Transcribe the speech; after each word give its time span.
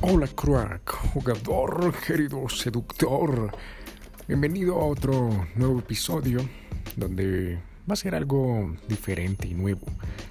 Hola 0.00 0.26
crack, 0.34 0.90
jugador, 1.12 1.92
querido 2.06 2.48
seductor. 2.48 3.54
Bienvenido 4.26 4.80
a 4.80 4.86
otro 4.86 5.46
nuevo 5.54 5.80
episodio 5.80 6.40
donde 6.96 7.56
va 7.88 7.92
a 7.92 7.96
ser 7.96 8.14
algo 8.14 8.74
diferente 8.88 9.48
y 9.48 9.52
nuevo. 9.52 9.84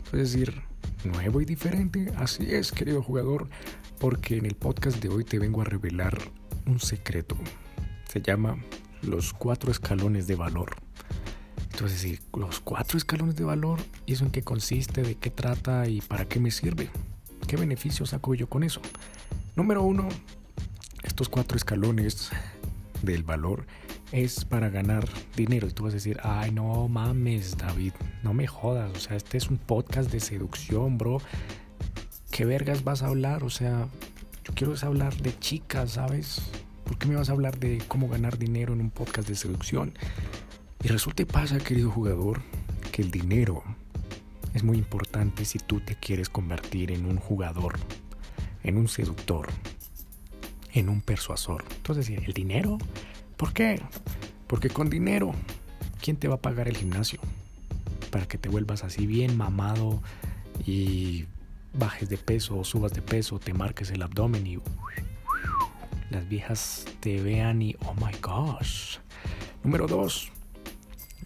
Es 0.06 0.12
decir, 0.12 0.64
nuevo 1.04 1.42
y 1.42 1.46
diferente. 1.46 2.12
Así 2.18 2.56
es, 2.56 2.72
querido 2.72 3.04
jugador, 3.04 3.50
porque 4.00 4.38
en 4.38 4.48
el 4.48 4.56
podcast 4.56 5.00
de 5.00 5.10
hoy 5.10 5.24
te 5.26 5.38
vengo 5.38 5.62
a 5.62 5.66
revelar 5.66 6.18
un 6.66 6.80
secreto. 6.80 7.38
Se 8.08 8.20
llama 8.20 8.58
los 9.04 9.32
cuatro 9.32 9.70
escalones 9.72 10.26
de 10.26 10.36
valor. 10.36 10.76
Entonces, 11.82 12.04
decir, 12.04 12.22
los 12.38 12.60
cuatro 12.60 13.00
escalones 13.00 13.36
de 13.36 13.44
valor, 13.44 13.80
¿y 14.06 14.14
eso 14.14 14.24
en 14.24 14.30
qué 14.30 14.44
consiste? 14.44 15.02
¿De 15.02 15.16
qué 15.16 15.32
trata? 15.32 15.88
¿Y 15.88 16.02
para 16.02 16.26
qué 16.26 16.40
me 16.40 16.52
sirve? 16.52 16.92
¿Qué 17.48 17.58
beneficios 17.58 18.10
saco 18.10 18.36
yo 18.36 18.48
con 18.48 18.62
eso? 18.62 18.82
Número 19.56 19.82
uno, 19.82 20.08
estos 21.02 21.28
cuatro 21.28 21.58
escalones 21.58 22.30
del 23.02 23.24
valor 23.24 23.66
es 24.12 24.46
para 24.46 24.70
ganar 24.70 25.10
dinero. 25.36 25.68
Y 25.68 25.72
tú 25.72 25.86
vas 25.86 25.94
a 25.94 25.96
decir, 25.96 26.20
ay, 26.22 26.52
no 26.52 26.88
mames, 26.88 27.58
David, 27.58 27.94
no 28.22 28.36
me 28.36 28.46
jodas. 28.46 28.92
O 28.96 29.00
sea, 29.00 29.18
este 29.18 29.40
es 29.40 29.50
un 29.50 29.58
podcast 29.58 30.12
de 30.12 30.20
seducción, 30.20 31.00
bro. 31.00 31.20
¿Qué 32.30 32.46
vergas 32.46 32.84
vas 32.84 33.02
a 33.02 33.08
hablar? 33.08 33.44
O 33.44 33.50
sea, 33.50 33.88
yo 34.44 34.54
quiero 34.54 34.76
hablar 34.84 35.16
de 35.18 35.36
chicas, 35.40 35.94
¿sabes? 35.94 36.44
¿Por 36.84 37.00
qué 37.00 37.08
me 37.08 37.16
vas 37.16 37.30
a 37.30 37.32
hablar 37.32 37.58
de 37.58 37.82
cómo 37.88 38.08
ganar 38.08 38.38
dinero 38.38 38.72
en 38.74 38.82
un 38.82 38.92
podcast 38.92 39.28
de 39.28 39.34
seducción? 39.34 39.96
Y 40.84 40.88
resulta 40.88 41.22
y 41.22 41.26
pasa, 41.26 41.58
querido 41.60 41.92
jugador, 41.92 42.42
que 42.92 43.02
el 43.02 43.12
dinero 43.12 43.64
es 44.54 44.64
muy 44.64 44.78
importante 44.78 45.46
si 45.46 45.60
tú 45.60 45.80
te 45.80 45.96
quieres 45.96 46.30
convertir 46.30 46.92
en 46.92 47.06
un 47.06 47.18
jugador 47.18 47.80
en 48.64 48.78
un 48.78 48.88
seductor, 48.88 49.48
en 50.74 50.90
un 50.90 51.02
persuasor. 51.02 51.64
Entonces, 51.76 52.10
¿el 52.10 52.34
dinero? 52.34 52.78
¿Por 53.38 53.54
qué? 53.54 53.82
Porque 54.48 54.70
con 54.70 54.90
dinero, 54.90 55.34
¿quién 56.02 56.18
te 56.18 56.28
va 56.28 56.36
a 56.36 56.42
pagar 56.42 56.68
el 56.68 56.78
gimnasio? 56.78 57.20
Para 58.10 58.28
que 58.28 58.38
te 58.38 58.50
vuelvas 58.50 58.84
así 58.84 59.06
bien 59.08 59.38
mamado 59.38 60.02
y 60.66 61.26
bajes 61.74 62.10
de 62.10 62.18
peso 62.18 62.58
o 62.58 62.64
subas 62.64 62.94
de 62.94 63.02
peso, 63.02 63.40
te 63.40 63.54
marques 63.54 63.90
el 63.92 64.02
abdomen 64.02 64.46
y 64.46 64.60
las 66.10 66.28
viejas 66.28 66.86
te 67.00 67.22
vean 67.22 67.62
y 67.62 67.76
oh 67.86 67.94
my 67.96 68.14
gosh. 68.22 68.98
Número 69.64 69.88
dos, 69.88 70.32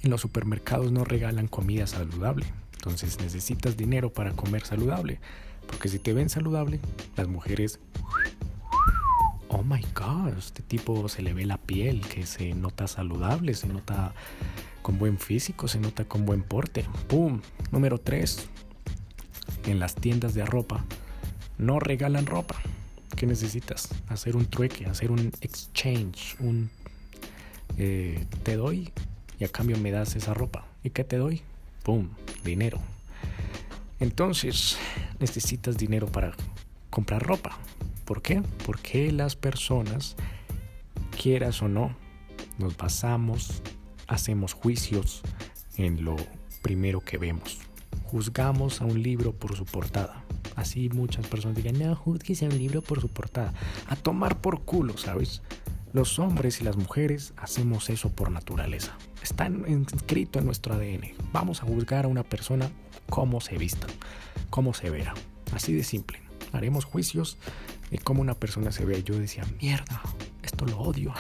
en 0.04 0.10
los 0.10 0.22
supermercados 0.22 0.92
no 0.92 1.04
regalan 1.04 1.48
comida 1.48 1.88
saludable. 1.88 2.46
Entonces 2.74 3.20
necesitas 3.20 3.78
dinero 3.78 4.14
para 4.14 4.32
comer 4.32 4.66
saludable. 4.66 5.20
Porque 5.68 5.90
si 5.90 6.00
te 6.00 6.14
ven 6.14 6.30
saludable, 6.30 6.80
las 7.16 7.28
mujeres... 7.28 7.80
Oh 9.48 9.64
my 9.64 9.82
god, 9.96 10.38
este 10.38 10.62
tipo 10.62 11.08
se 11.08 11.22
le 11.22 11.34
ve 11.34 11.46
la 11.46 11.58
piel, 11.58 12.02
que 12.02 12.26
se 12.26 12.54
nota 12.54 12.88
saludable, 12.88 13.54
se 13.54 13.68
nota 13.68 14.14
con 14.82 15.00
buen 15.00 15.18
físico, 15.18 15.68
se 15.68 15.80
nota 15.80 16.06
con 16.06 16.26
buen 16.26 16.44
porte. 16.44 16.86
¡Pum! 17.08 17.42
Número 17.72 17.98
3. 17.98 18.50
En 19.68 19.80
las 19.80 19.96
tiendas 19.96 20.34
de 20.34 20.46
ropa 20.46 20.84
no 21.58 21.80
regalan 21.80 22.26
ropa. 22.26 22.56
¿Qué 23.16 23.26
necesitas? 23.26 23.90
Hacer 24.10 24.36
un 24.36 24.46
trueque, 24.46 24.86
hacer 24.86 25.12
un 25.12 25.32
exchange, 25.42 26.36
un... 26.40 26.70
Eh, 27.78 28.26
te 28.44 28.58
doy 28.58 28.92
y 29.40 29.44
a 29.44 29.50
cambio 29.50 29.78
me 29.78 29.92
das 29.92 30.16
esa 30.16 30.34
ropa. 30.34 30.66
¿Y 30.84 30.92
qué 30.92 31.04
te 31.04 31.18
doy? 31.18 31.42
¡Pum! 31.84 32.10
Dinero. 32.44 32.80
Entonces, 34.00 34.78
necesitas 35.20 35.78
dinero 35.78 36.08
para 36.08 36.36
comprar 36.90 37.24
ropa. 37.24 37.58
¿Por 38.06 38.22
qué? 38.22 38.42
Porque 38.66 39.12
las 39.12 39.36
personas, 39.36 40.16
quieras 41.20 41.62
o 41.62 41.68
no, 41.68 41.96
nos 42.58 42.78
basamos, 42.78 43.62
hacemos 44.08 44.54
juicios 44.54 45.22
en 45.78 46.04
lo 46.04 46.16
primero 46.62 47.02
que 47.02 47.18
vemos. 47.18 47.60
Juzgamos 48.04 48.82
a 48.82 48.86
un 48.86 49.02
libro 49.02 49.34
por 49.34 49.56
su 49.56 49.66
portada. 49.66 50.24
Así 50.56 50.90
muchas 50.90 51.28
personas 51.28 51.58
digan, 51.58 51.80
no, 51.80 51.96
juzgues 51.96 52.44
a 52.44 52.46
un 52.46 52.58
libro 52.58 52.82
por 52.82 53.02
su 53.02 53.10
portada. 53.10 53.54
A 53.88 53.96
tomar 53.96 54.40
por 54.40 54.62
culo, 54.62 54.98
¿sabes? 54.98 55.42
Los 55.96 56.20
hombres 56.20 56.60
y 56.60 56.66
las 56.66 56.76
mujeres 56.76 57.34
hacemos 57.38 57.90
eso 57.90 58.10
por 58.10 58.30
naturaleza. 58.30 58.98
Está 59.24 59.48
inscrito 59.48 60.40
en 60.40 60.46
nuestro 60.46 60.74
ADN. 60.74 61.14
Vamos 61.32 61.64
a 61.64 61.66
juzgar 61.66 62.04
a 62.04 62.10
una 62.10 62.24
persona 62.24 62.70
cómo 63.10 63.40
se 63.40 63.58
vista, 63.58 63.88
cómo 64.50 64.74
se 64.74 64.90
vea. 64.90 65.14
Así 65.54 65.72
de 65.72 65.86
simple. 65.86 66.20
Haremos 66.52 66.84
juicios 66.84 67.38
de 67.92 67.98
cómo 67.98 68.20
una 68.20 68.34
persona 68.34 68.74
se 68.74 68.84
ve. 68.84 69.04
Yo 69.04 69.18
decía, 69.18 69.46
mierda, 69.62 70.02
esto 70.44 70.66
lo 70.66 70.80
odio. 70.80 71.14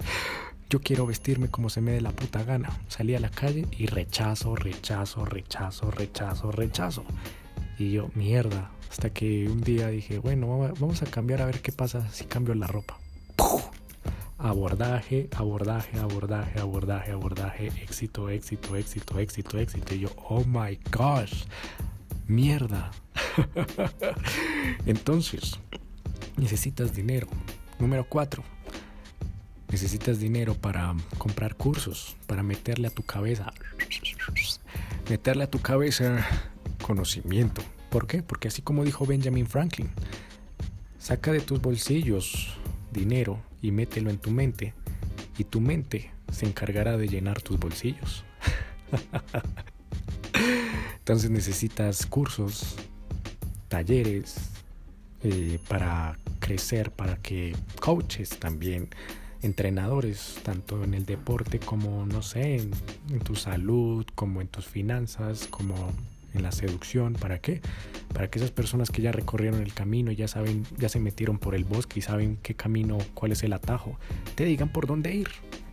Yo 0.70 0.80
quiero 0.80 1.04
vestirme 1.04 1.50
como 1.50 1.68
se 1.68 1.82
me 1.82 1.92
dé 1.92 2.00
la 2.00 2.12
puta 2.12 2.42
gana. 2.42 2.70
Salí 2.88 3.14
a 3.14 3.20
la 3.20 3.28
calle 3.28 3.66
y 3.70 3.84
rechazo, 3.84 4.56
rechazo, 4.56 5.26
rechazo, 5.26 5.90
rechazo, 5.90 6.52
rechazo. 6.52 7.04
Y 7.78 7.92
yo, 7.92 8.08
mierda. 8.14 8.70
Hasta 8.90 9.10
que 9.10 9.46
un 9.46 9.60
día 9.60 9.88
dije, 9.88 10.20
bueno, 10.20 10.48
vamos 10.80 11.02
a 11.02 11.06
cambiar 11.06 11.42
a 11.42 11.44
ver 11.44 11.60
qué 11.60 11.70
pasa 11.70 12.08
si 12.10 12.24
cambio 12.24 12.54
la 12.54 12.66
ropa. 12.66 12.98
Abordaje, 14.46 15.28
abordaje, 15.34 15.98
abordaje, 15.98 16.60
abordaje, 16.60 17.10
abordaje, 17.10 17.66
éxito, 17.82 18.30
éxito, 18.30 18.76
éxito, 18.76 19.18
éxito, 19.18 19.58
éxito. 19.58 19.94
Y 19.96 19.98
yo, 19.98 20.08
oh 20.28 20.44
my 20.44 20.78
gosh, 20.92 21.46
mierda. 22.28 22.92
Entonces, 24.86 25.58
necesitas 26.36 26.94
dinero. 26.94 27.26
Número 27.80 28.06
cuatro, 28.08 28.44
necesitas 29.68 30.20
dinero 30.20 30.54
para 30.54 30.94
comprar 31.18 31.56
cursos, 31.56 32.16
para 32.28 32.44
meterle 32.44 32.86
a 32.86 32.90
tu 32.90 33.02
cabeza, 33.02 33.52
meterle 35.10 35.42
a 35.42 35.50
tu 35.50 35.58
cabeza 35.58 36.24
conocimiento. 36.82 37.62
¿Por 37.90 38.06
qué? 38.06 38.22
Porque 38.22 38.46
así 38.46 38.62
como 38.62 38.84
dijo 38.84 39.06
Benjamin 39.06 39.48
Franklin, 39.48 39.90
saca 41.00 41.32
de 41.32 41.40
tus 41.40 41.60
bolsillos 41.60 42.56
dinero 42.96 43.40
y 43.62 43.70
mételo 43.70 44.10
en 44.10 44.18
tu 44.18 44.30
mente 44.30 44.74
y 45.38 45.44
tu 45.44 45.60
mente 45.60 46.10
se 46.32 46.46
encargará 46.46 46.96
de 46.96 47.06
llenar 47.06 47.42
tus 47.42 47.58
bolsillos. 47.58 48.24
Entonces 50.98 51.30
necesitas 51.30 52.06
cursos, 52.06 52.76
talleres 53.68 54.36
eh, 55.22 55.58
para 55.68 56.18
crecer, 56.40 56.90
para 56.90 57.16
que 57.16 57.54
coaches 57.80 58.30
también, 58.38 58.88
entrenadores, 59.42 60.38
tanto 60.42 60.82
en 60.84 60.94
el 60.94 61.06
deporte 61.06 61.58
como, 61.58 62.06
no 62.06 62.22
sé, 62.22 62.56
en, 62.56 63.20
tu 63.20 63.34
salud, 63.34 64.06
como 64.14 64.40
en 64.40 64.48
tus 64.48 64.66
finanzas, 64.66 65.46
como 65.46 65.92
en 66.36 66.42
la 66.42 66.52
seducción. 66.52 67.14
¿Para 67.14 67.38
qué? 67.40 67.60
Para 68.12 68.28
que 68.30 68.38
esas 68.38 68.50
personas 68.50 68.90
que 68.90 69.02
ya 69.02 69.12
recorrieron 69.12 69.62
el 69.62 69.74
camino, 69.74 70.12
ya 70.12 70.28
saben, 70.28 70.64
ya 70.76 70.88
se 70.88 71.00
metieron 71.00 71.38
por 71.38 71.54
el 71.54 71.64
bosque 71.64 71.98
y 71.98 72.02
saben 72.02 72.38
qué 72.42 72.54
camino, 72.54 72.98
cuál 73.14 73.32
es 73.32 73.42
el 73.42 73.52
atajo, 73.52 73.98
te 74.34 74.44
digan 74.44 74.68
por 74.68 74.86
dónde 74.86 75.14
ir. 75.14 75.28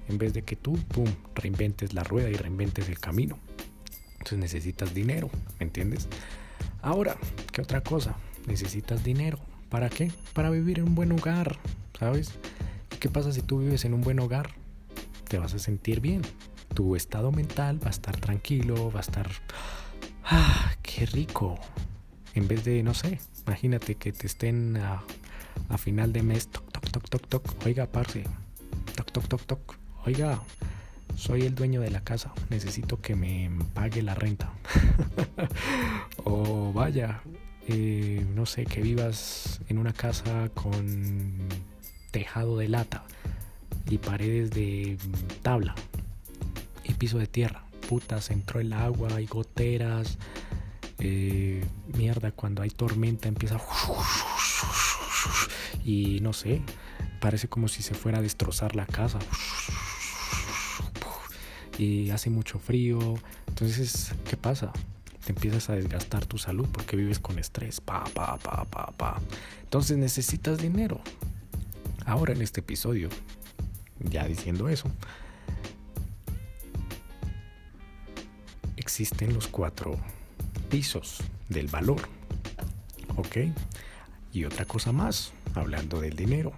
En 0.10 0.18
vez 0.18 0.34
de 0.34 0.42
que 0.42 0.56
tú, 0.56 0.74
pum, 0.74 1.08
reinventes 1.36 1.94
la 1.94 2.04
rueda 2.04 2.30
y 2.30 2.34
reinventes 2.34 2.90
el 2.90 3.00
camino. 3.00 3.38
Entonces 4.14 4.40
necesitas 4.40 4.94
dinero, 4.94 5.30
¿me 5.60 5.66
entiendes? 5.66 6.08
Ahora, 6.82 7.16
¿qué 7.52 7.62
otra 7.62 7.82
cosa? 7.82 8.16
Necesitas 8.48 9.04
dinero. 9.04 9.38
¿Para 9.70 9.90
qué? 9.90 10.12
Para 10.34 10.50
vivir 10.50 10.80
en 10.80 10.90
un 10.90 10.96
buen 10.96 11.12
hogar, 11.12 11.58
¿sabes? 11.98 12.34
¿Y 12.94 12.98
qué 12.98 13.10
pasa 13.10 13.32
si 13.32 13.42
tú 13.42 13.60
vives 13.60 13.86
en 13.86 13.94
un 13.94 14.02
buen 14.02 14.20
hogar? 14.20 14.52
Te 15.28 15.40
vas 15.40 15.54
a 15.54 15.60
sentir 15.60 16.00
bien. 16.00 16.22
Tu 16.74 16.96
estado 16.96 17.32
mental 17.32 17.82
va 17.84 17.88
a 17.88 17.92
estar 17.92 18.16
tranquilo, 18.18 18.92
va 18.92 19.00
a 19.00 19.02
estar... 19.02 19.30
¡Ah, 20.26 20.74
qué 20.82 21.06
rico! 21.06 21.60
En 22.34 22.48
vez 22.48 22.64
de, 22.64 22.82
no 22.82 22.94
sé, 22.94 23.20
imagínate 23.46 23.96
que 23.96 24.12
te 24.12 24.28
estén 24.28 24.78
a, 24.78 25.04
final 25.78 26.14
de 26.14 26.24
mes, 26.24 26.48
toc, 26.48 26.72
toc, 26.72 26.90
toc, 26.90 27.10
toc, 27.10 27.28
toc, 27.28 27.66
oiga, 27.66 27.88
parce, 27.88 28.24
toc, 28.96 29.12
toc, 29.12 29.28
toc, 29.28 29.42
toc, 29.46 29.78
oiga, 30.06 30.42
soy 31.16 31.42
el 31.42 31.56
dueño 31.56 31.82
de 31.82 31.92
la 31.92 32.02
casa, 32.02 32.34
necesito 32.50 33.02
que 33.02 33.16
me 33.16 33.52
pague 33.74 34.02
la 34.02 34.16
renta. 34.16 34.52
o 36.24 36.72
vaya, 36.74 37.22
eh, 37.68 38.26
no 38.34 38.46
sé, 38.46 38.66
que 38.66 38.82
vivas 38.82 39.62
en 39.68 39.78
una 39.78 39.94
casa 39.94 40.50
con 40.54 41.38
tejado 42.12 42.58
de 42.58 42.70
lata 42.70 43.04
y 43.90 43.98
paredes 43.98 44.52
de 44.52 44.98
tabla 45.42 45.76
y 46.84 46.94
piso 46.94 47.18
de 47.18 47.28
tierra. 47.28 47.64
Putas, 47.88 48.32
entró 48.32 48.60
el 48.60 48.74
agua, 48.74 49.16
hay 49.16 49.26
goteras. 49.26 50.18
Eh, 51.00 51.64
mierda, 51.98 52.32
cuando 52.32 52.62
hay 52.62 52.70
tormenta 52.70 53.28
empieza 53.28 53.60
y 55.84 56.20
no 56.22 56.32
sé, 56.34 56.62
parece 57.20 57.48
como 57.50 57.68
si 57.68 57.84
se 57.84 57.94
fuera 57.94 58.20
a 58.20 58.22
destrozar 58.22 58.76
la 58.76 58.86
casa 58.86 59.20
y 61.78 62.10
hace 62.12 62.30
mucho 62.30 62.60
frío. 62.60 63.16
Entonces, 63.48 64.14
¿qué 64.30 64.38
pasa? 64.38 64.72
Te 65.26 65.32
empiezas 65.32 65.70
a 65.70 65.74
desgastar 65.74 66.26
tu 66.26 66.38
salud 66.38 66.68
porque 66.72 66.96
vives 66.96 67.20
con 67.20 67.40
estrés. 67.40 67.82
Pa, 67.82 68.04
pa, 68.14 68.38
pa, 68.38 68.66
pa, 68.66 68.92
pa. 68.92 69.22
Entonces 69.64 69.98
necesitas 69.98 70.60
dinero. 70.60 71.02
Ahora 72.06 72.34
en 72.34 72.42
este 72.42 72.60
episodio, 72.60 73.10
ya 74.00 74.26
diciendo 74.26 74.68
eso, 74.68 74.90
existen 78.84 79.34
los 79.34 79.48
cuatro 79.48 79.98
pisos 80.70 81.22
del 81.48 81.68
valor. 81.68 82.02
¿Ok? 83.16 83.38
Y 84.34 84.44
otra 84.44 84.66
cosa 84.66 84.92
más, 84.92 85.32
hablando 85.56 86.02
del 86.02 86.16
dinero. 86.18 86.52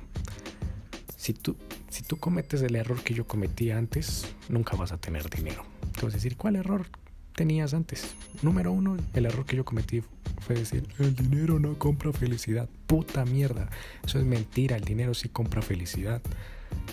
Si 1.16 1.34
tú, 1.34 1.56
si 1.90 2.02
tú 2.04 2.18
cometes 2.18 2.62
el 2.64 2.76
error 2.76 3.02
que 3.04 3.14
yo 3.14 3.28
cometí 3.28 3.70
antes, 3.70 4.26
nunca 4.50 4.76
vas 4.76 4.92
a 4.92 4.98
tener 4.98 5.30
dinero. 5.30 5.64
Entonces, 5.84 6.22
decir, 6.22 6.36
¿cuál 6.36 6.56
error 6.56 6.88
tenías 7.36 7.74
antes? 7.74 8.16
Número 8.42 8.72
uno, 8.72 8.98
el 9.14 9.26
error 9.26 9.46
que 9.46 9.58
yo 9.58 9.66
cometí 9.66 10.02
fue 10.40 10.56
decir, 10.56 10.88
el 11.00 11.16
dinero 11.16 11.60
no 11.60 11.78
compra 11.78 12.12
felicidad. 12.12 12.68
Puta 12.88 13.24
mierda. 13.26 13.70
Eso 14.04 14.20
es 14.20 14.26
mentira, 14.26 14.78
el 14.78 14.84
dinero 14.84 15.14
sí 15.14 15.30
compra 15.30 15.62
felicidad. 15.62 16.22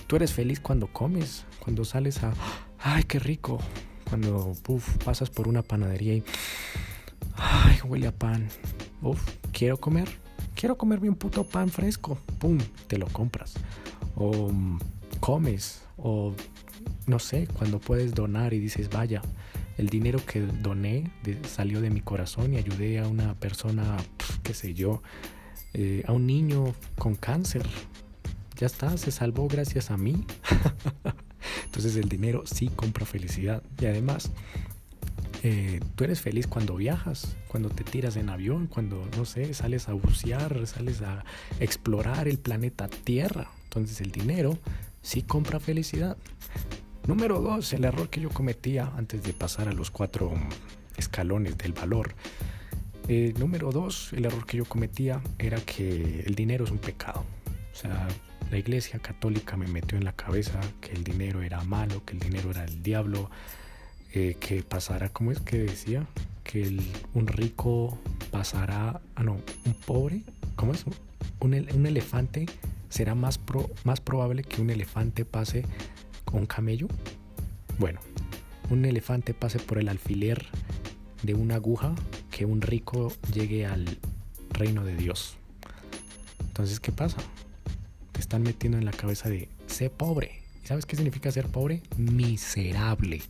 Tú 0.07 0.17
eres 0.17 0.33
feliz 0.33 0.61
cuando 0.61 0.89
comes, 0.89 1.45
cuando 1.59 1.85
sales 1.85 2.23
a, 2.23 2.35
ay, 2.81 3.05
qué 3.05 3.19
rico. 3.19 3.61
Cuando 4.13 4.55
pasas 5.07 5.31
por 5.31 5.49
una 5.49 5.63
panadería 5.63 6.15
y, 6.15 6.25
ay, 7.37 7.79
huele 7.85 8.09
a 8.09 8.13
pan. 8.13 8.47
Uf, 9.01 9.23
quiero 9.53 9.79
comer 9.79 10.09
quiero 10.55 10.77
comerme 10.77 11.09
un 11.09 11.17
puto 11.17 11.45
pan 11.45 11.71
fresco, 11.71 12.19
pum, 12.39 12.59
te 12.87 12.99
lo 12.99 13.07
compras. 13.09 13.55
O 14.15 14.53
mm, 14.53 14.79
comes, 15.21 15.83
o 15.97 16.35
no 17.07 17.19
sé, 17.19 17.49
cuando 17.53 17.81
puedes 17.81 18.15
donar 18.15 18.55
y 18.55 18.59
dices, 18.59 18.91
vaya, 18.91 19.23
el 19.79 19.89
dinero 19.89 20.21
que 20.25 20.41
doné 20.41 21.11
salió 21.49 21.81
de 21.81 21.91
mi 21.91 22.01
corazón 22.01 22.55
y 22.55 22.59
ayudé 22.59 22.99
a 22.99 23.09
una 23.09 23.35
persona, 23.35 23.97
qué 24.43 24.55
sé 24.55 24.75
yo, 24.75 25.03
eh, 25.75 26.05
a 26.07 26.13
un 26.13 26.27
niño 26.27 26.75
con 26.99 27.15
cáncer. 27.15 27.67
Ya 28.59 28.67
está, 28.67 28.97
se 28.97 29.11
salvó 29.11 29.49
gracias 29.49 29.91
a 29.91 29.97
mí. 29.97 30.25
Entonces 31.65 31.97
el 31.97 32.09
dinero 32.09 32.43
sí 32.47 32.69
compra 32.69 33.07
felicidad. 33.07 33.63
Y 33.81 33.87
además, 33.87 34.31
eh, 35.43 35.81
tú 35.97 36.05
eres 36.05 36.21
feliz 36.21 36.47
cuando 36.47 36.77
viajas, 36.77 37.37
cuando 37.49 37.69
te 37.69 37.83
tiras 37.83 38.17
en 38.17 38.29
avión, 38.29 38.69
cuando, 38.69 39.09
no 39.17 39.25
sé, 39.25 39.55
sales 39.55 39.89
a 39.89 39.93
bucear, 39.93 40.67
sales 40.67 41.03
a 41.03 41.25
explorar 41.59 42.29
el 42.29 42.39
planeta 42.39 42.89
Tierra. 42.89 43.51
Entonces 43.65 44.01
el 44.01 44.13
dinero 44.13 44.59
sí 45.03 45.23
compra 45.23 45.59
felicidad. 45.59 46.17
Número 47.07 47.41
dos, 47.41 47.73
el 47.73 47.85
error 47.85 48.09
que 48.09 48.21
yo 48.21 48.31
cometía 48.31 48.93
antes 48.97 49.25
de 49.25 49.33
pasar 49.33 49.69
a 49.69 49.73
los 49.73 49.91
cuatro 49.91 50.33
escalones 50.97 51.59
del 51.59 51.73
valor. 51.73 52.15
Eh, 53.09 53.35
número 53.37 53.73
dos, 53.73 54.13
el 54.13 54.25
error 54.25 54.47
que 54.47 54.59
yo 54.59 54.65
cometía 54.65 55.21
era 55.39 55.61
que 55.61 56.21
el 56.25 56.37
dinero 56.37 56.65
es 56.65 56.71
un 56.71 56.79
pecado. 56.79 57.25
O 57.73 57.77
sea, 57.77 58.07
la 58.53 58.59
iglesia 58.59 58.99
católica 58.99 59.57
me 59.57 59.67
metió 59.67 59.97
en 59.97 60.05
la 60.05 60.13
cabeza 60.13 60.61
que 60.83 60.93
el 60.93 61.05
dinero 61.05 61.43
era 61.43 61.65
malo, 61.65 62.05
que 62.05 62.13
el 62.13 62.21
dinero 62.21 62.51
era 62.51 62.65
el 62.65 62.83
diablo, 62.83 63.31
eh, 64.13 64.37
que 64.39 64.63
pasará, 64.63 65.09
¿cómo 65.09 65.33
es 65.33 65.41
que 65.41 65.57
decía? 65.57 66.07
Que 66.45 66.79
un 67.15 67.27
rico 67.27 67.99
pasará, 68.31 69.01
ah 69.15 69.23
no, 69.23 69.41
un 69.65 69.75
pobre, 69.87 70.21
¿cómo 70.55 70.75
es? 70.75 70.85
Un, 71.41 71.55
elefante 71.55 72.45
será 72.91 73.15
más, 73.15 73.41
más 73.85 74.01
probable 74.03 74.45
que 74.45 74.61
un 74.61 74.69
elefante 74.69 75.25
pase 75.25 75.65
con 76.27 76.41
un 76.41 76.47
camello. 76.47 76.89
Bueno, 77.79 78.01
un 78.69 78.85
elefante 78.85 79.33
pase 79.33 79.61
por 79.61 79.79
el 79.79 79.89
alfiler 79.89 80.45
de 81.23 81.33
una 81.33 81.55
aguja 81.55 81.95
que 82.31 82.45
un 82.45 82.61
rico 82.61 83.15
llegue 83.33 83.65
al 83.65 83.99
reino 84.51 84.85
de 84.85 84.95
Dios. 84.95 85.39
Entonces, 86.41 86.81
¿qué 86.81 86.93
pasa? 86.93 87.17
Te 88.13 88.21
están 88.21 88.43
metiendo 88.43 88.79
en 88.79 88.85
la 88.85 88.93
cabeza 88.93 89.29
de 89.29 89.49
sé 89.67 89.91
pobre. 89.91 90.43
¿Y 90.63 90.67
sabes 90.67 90.87
qué 90.87 90.97
significa 90.97 91.31
ser 91.31 91.49
pobre? 91.49 91.83
Miserable. 91.97 93.23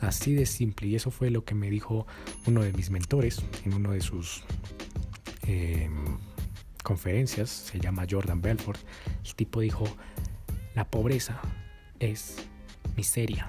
Así 0.00 0.34
de 0.34 0.46
simple. 0.46 0.88
Y 0.88 0.94
eso 0.94 1.10
fue 1.10 1.30
lo 1.30 1.44
que 1.44 1.54
me 1.54 1.70
dijo 1.70 2.06
uno 2.46 2.62
de 2.62 2.72
mis 2.72 2.90
mentores 2.90 3.42
en 3.64 3.74
uno 3.74 3.92
de 3.92 4.00
sus 4.00 4.44
em, 5.46 6.18
conferencias. 6.82 7.50
Se 7.50 7.80
llama 7.80 8.06
Jordan 8.08 8.40
Belfort. 8.40 8.80
El 9.24 9.34
tipo 9.34 9.60
dijo, 9.60 9.84
la 10.74 10.88
pobreza 10.88 11.40
es 11.98 12.36
miseria. 12.96 13.46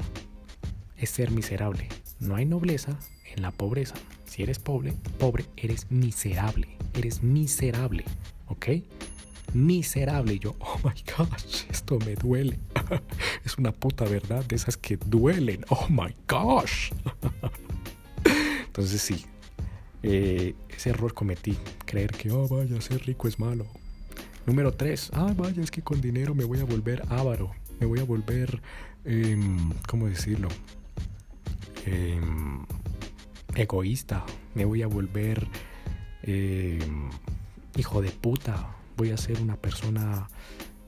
Es 0.96 1.12
ser 1.12 1.32
miserable. 1.32 1.90
No 2.20 2.36
hay 2.36 2.46
nobleza 2.46 2.98
en 3.36 3.42
la 3.42 3.52
pobreza. 3.52 3.96
Si 4.26 4.44
eres 4.44 4.60
pobre, 4.60 4.94
pobre, 5.20 5.46
eres 5.58 5.92
miserable. 5.92 6.68
Eres 6.94 7.22
miserable. 7.22 8.06
¿Ok? 8.48 8.68
Miserable. 9.58 10.38
Yo, 10.40 10.56
oh 10.60 10.80
my 10.84 11.04
gosh, 11.18 11.66
esto 11.70 11.98
me 12.00 12.16
duele. 12.16 12.60
es 13.46 13.58
una 13.58 13.72
puta 13.72 14.06
verdad 14.06 14.46
de 14.46 14.56
esas 14.56 14.78
que 14.78 14.98
duelen. 14.98 15.66
Oh 15.70 15.88
my 15.90 16.16
gosh. 16.28 16.92
Entonces 18.68 19.02
sí, 19.02 19.26
eh, 20.04 20.54
ese 20.70 20.92
error 20.92 21.14
cometí. 21.14 21.58
Creer 21.86 22.12
que, 22.12 22.32
oh 22.32 22.48
vaya, 22.48 22.80
ser 22.82 23.06
rico 23.06 23.28
es 23.28 23.40
malo. 23.40 23.66
Número 24.46 24.72
tres, 24.74 25.10
ah 25.14 25.34
vaya, 25.36 25.62
es 25.62 25.72
que 25.72 25.82
con 25.82 26.00
dinero 26.00 26.34
me 26.34 26.46
voy 26.46 26.60
a 26.60 26.64
volver 26.64 27.04
avaro. 27.10 27.52
Me 27.80 27.86
voy 27.86 28.00
a 28.00 28.04
volver, 28.04 28.62
em, 29.04 29.72
¿cómo 29.88 30.08
decirlo? 30.08 30.48
Em, 31.86 32.66
egoísta. 33.56 34.24
Me 34.56 34.66
voy 34.66 34.84
a 34.84 34.88
volver 34.88 35.48
em, 36.24 37.10
hijo 37.76 38.02
de 38.02 38.12
puta 38.12 38.78
voy 38.98 39.12
a 39.12 39.18
ser 39.18 39.40
una 39.42 39.56
persona 39.56 40.28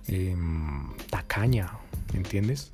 em, 0.08 0.98
tacaña, 1.10 1.72
¿me 2.12 2.20
entiendes? 2.20 2.72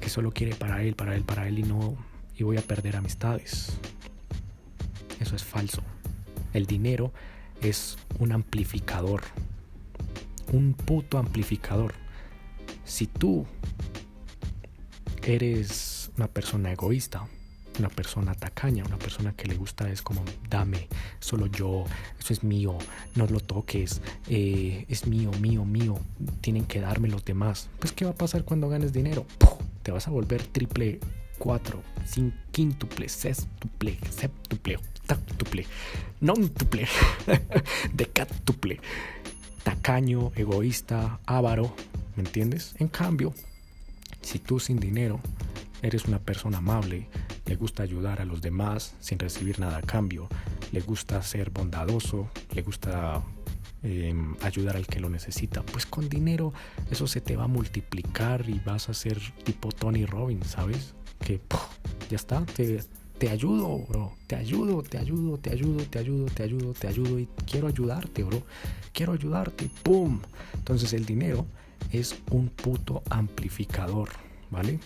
Que 0.00 0.08
solo 0.08 0.32
quiere 0.32 0.54
para 0.54 0.82
él, 0.82 0.94
para 0.94 1.14
él, 1.16 1.24
para 1.24 1.48
él 1.48 1.58
y 1.58 1.62
no 1.64 1.96
y 2.36 2.44
voy 2.44 2.56
a 2.56 2.62
perder 2.62 2.96
amistades. 2.96 3.72
Eso 5.20 5.36
es 5.36 5.44
falso. 5.44 5.82
El 6.52 6.66
dinero 6.66 7.12
es 7.60 7.98
un 8.18 8.32
amplificador. 8.32 9.22
Un 10.52 10.74
puto 10.74 11.18
amplificador. 11.18 11.94
Si 12.84 13.06
tú 13.06 13.46
eres 15.22 16.10
una 16.16 16.28
persona 16.28 16.72
egoísta, 16.72 17.28
una 17.78 17.88
persona 17.88 18.34
tacaña, 18.34 18.84
una 18.84 18.98
persona 18.98 19.32
que 19.32 19.48
le 19.48 19.54
gusta 19.54 19.90
es 19.90 20.02
como, 20.02 20.24
dame, 20.48 20.88
solo 21.20 21.46
yo, 21.46 21.84
eso 22.18 22.32
es 22.32 22.44
mío, 22.44 22.76
no 23.14 23.26
lo 23.26 23.40
toques, 23.40 24.00
eh, 24.28 24.84
es 24.88 25.06
mío, 25.06 25.30
mío, 25.40 25.64
mío, 25.64 25.98
tienen 26.40 26.64
que 26.64 26.80
darme 26.80 27.08
los 27.08 27.24
demás. 27.24 27.68
Pues, 27.78 27.92
¿qué 27.92 28.04
va 28.04 28.12
a 28.12 28.14
pasar 28.14 28.44
cuando 28.44 28.68
ganes 28.68 28.92
dinero? 28.92 29.26
Te 29.82 29.90
vas 29.92 30.06
a 30.06 30.10
volver 30.10 30.42
triple, 30.44 31.00
cuatro, 31.38 31.82
cinco, 32.06 32.36
quíntuple, 32.50 33.08
sextuple, 33.08 33.98
septuple, 34.10 34.76
octatuple, 34.76 35.66
nontuple, 36.20 36.86
decatuple, 37.92 38.80
tacaño, 39.64 40.32
egoísta, 40.36 41.18
avaro, 41.26 41.74
¿me 42.16 42.22
entiendes? 42.22 42.74
En 42.78 42.88
cambio, 42.88 43.34
si 44.20 44.38
tú 44.38 44.60
sin 44.60 44.78
dinero 44.78 45.20
eres 45.82 46.06
una 46.06 46.18
persona 46.20 46.58
amable, 46.58 47.08
le 47.46 47.56
gusta 47.56 47.82
ayudar 47.82 48.20
a 48.20 48.24
los 48.24 48.40
demás 48.40 48.94
sin 49.00 49.18
recibir 49.18 49.58
nada 49.58 49.78
a 49.78 49.82
cambio, 49.82 50.28
le 50.70 50.80
gusta 50.80 51.20
ser 51.22 51.50
bondadoso, 51.50 52.30
le 52.54 52.62
gusta 52.62 53.22
em, 53.82 54.34
ayudar 54.42 54.76
al 54.76 54.86
que 54.86 55.00
lo 55.00 55.10
necesita, 55.10 55.62
pues 55.62 55.84
con 55.84 56.08
dinero 56.08 56.52
eso 56.90 57.06
se 57.06 57.20
te 57.20 57.36
va 57.36 57.44
a 57.44 57.48
multiplicar 57.48 58.48
y 58.48 58.60
vas 58.60 58.88
a 58.88 58.94
ser 58.94 59.18
tipo 59.44 59.70
Tony 59.70 60.06
Robbins, 60.06 60.46
¿sabes? 60.46 60.94
Que 61.18 61.40
ya 62.08 62.16
está, 62.16 62.44
te, 62.46 62.80
te 63.18 63.28
ayudo, 63.28 63.78
bro, 63.88 64.14
te 64.26 64.36
ayudo, 64.36 64.82
te 64.82 64.98
ayudo, 64.98 65.38
te 65.38 65.50
ayudo, 65.50 65.84
te 65.84 65.98
ayudo, 65.98 66.26
te 66.26 66.42
ayudo, 66.42 66.72
te 66.72 66.88
ayudo 66.88 67.18
y 67.18 67.28
quiero 67.46 67.68
ayudarte, 67.68 68.24
bro, 68.24 68.42
quiero 68.92 69.12
ayudarte, 69.12 69.70
¡pum! 69.82 70.20
Entonces 70.54 70.92
el 70.92 71.04
dinero 71.04 71.46
es 71.90 72.16
un 72.30 72.48
puto 72.48 73.02
amplificador, 73.10 74.08
¿vale? 74.50 74.80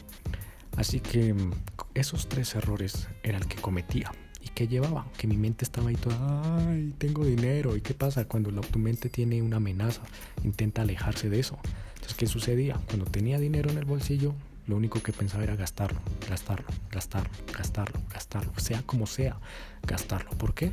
Así 0.77 1.01
que 1.01 1.35
mm, 1.35 1.51
esos 1.95 2.29
tres 2.29 2.55
errores 2.55 3.09
era 3.23 3.39
el 3.39 3.47
que 3.47 3.57
cometía. 3.57 4.13
¿Y 4.41 4.49
qué 4.51 4.69
llevaba? 4.69 5.07
Que 5.17 5.27
mi 5.27 5.37
mente 5.37 5.65
estaba 5.65 5.89
ahí 5.89 5.97
toda, 5.97 6.69
ay, 6.69 6.95
tengo 6.99 7.25
dinero. 7.25 7.77
¿Y 7.77 7.81
qué 7.81 7.95
pasa 7.95 8.27
cuando 8.27 8.51
tu 8.61 8.79
mente 8.79 9.09
tiene 9.09 9.43
una 9.43 9.57
amenaza? 9.57 10.03
Intenta 10.45 10.83
alejarse 10.83 11.29
de 11.29 11.41
eso. 11.41 11.59
Entonces, 11.95 12.15
¿qué 12.17 12.27
sucedía? 12.27 12.79
Cuando 12.87 13.07
tenía 13.07 13.39
dinero 13.39 13.71
en 13.71 13.79
el 13.79 13.85
bolsillo, 13.85 14.35
lo 14.67 14.77
único 14.77 15.01
que 15.01 15.13
pensaba 15.13 15.45
era 15.45 15.57
gastarlo, 15.57 16.01
gastarlo, 16.29 16.67
gastarlo, 16.91 17.31
gastarlo, 17.53 18.01
gastarlo, 18.13 18.53
sea 18.59 18.83
como 18.83 19.07
sea, 19.07 19.39
gastarlo. 19.87 20.31
¿Por 20.33 20.55
qué? 20.55 20.73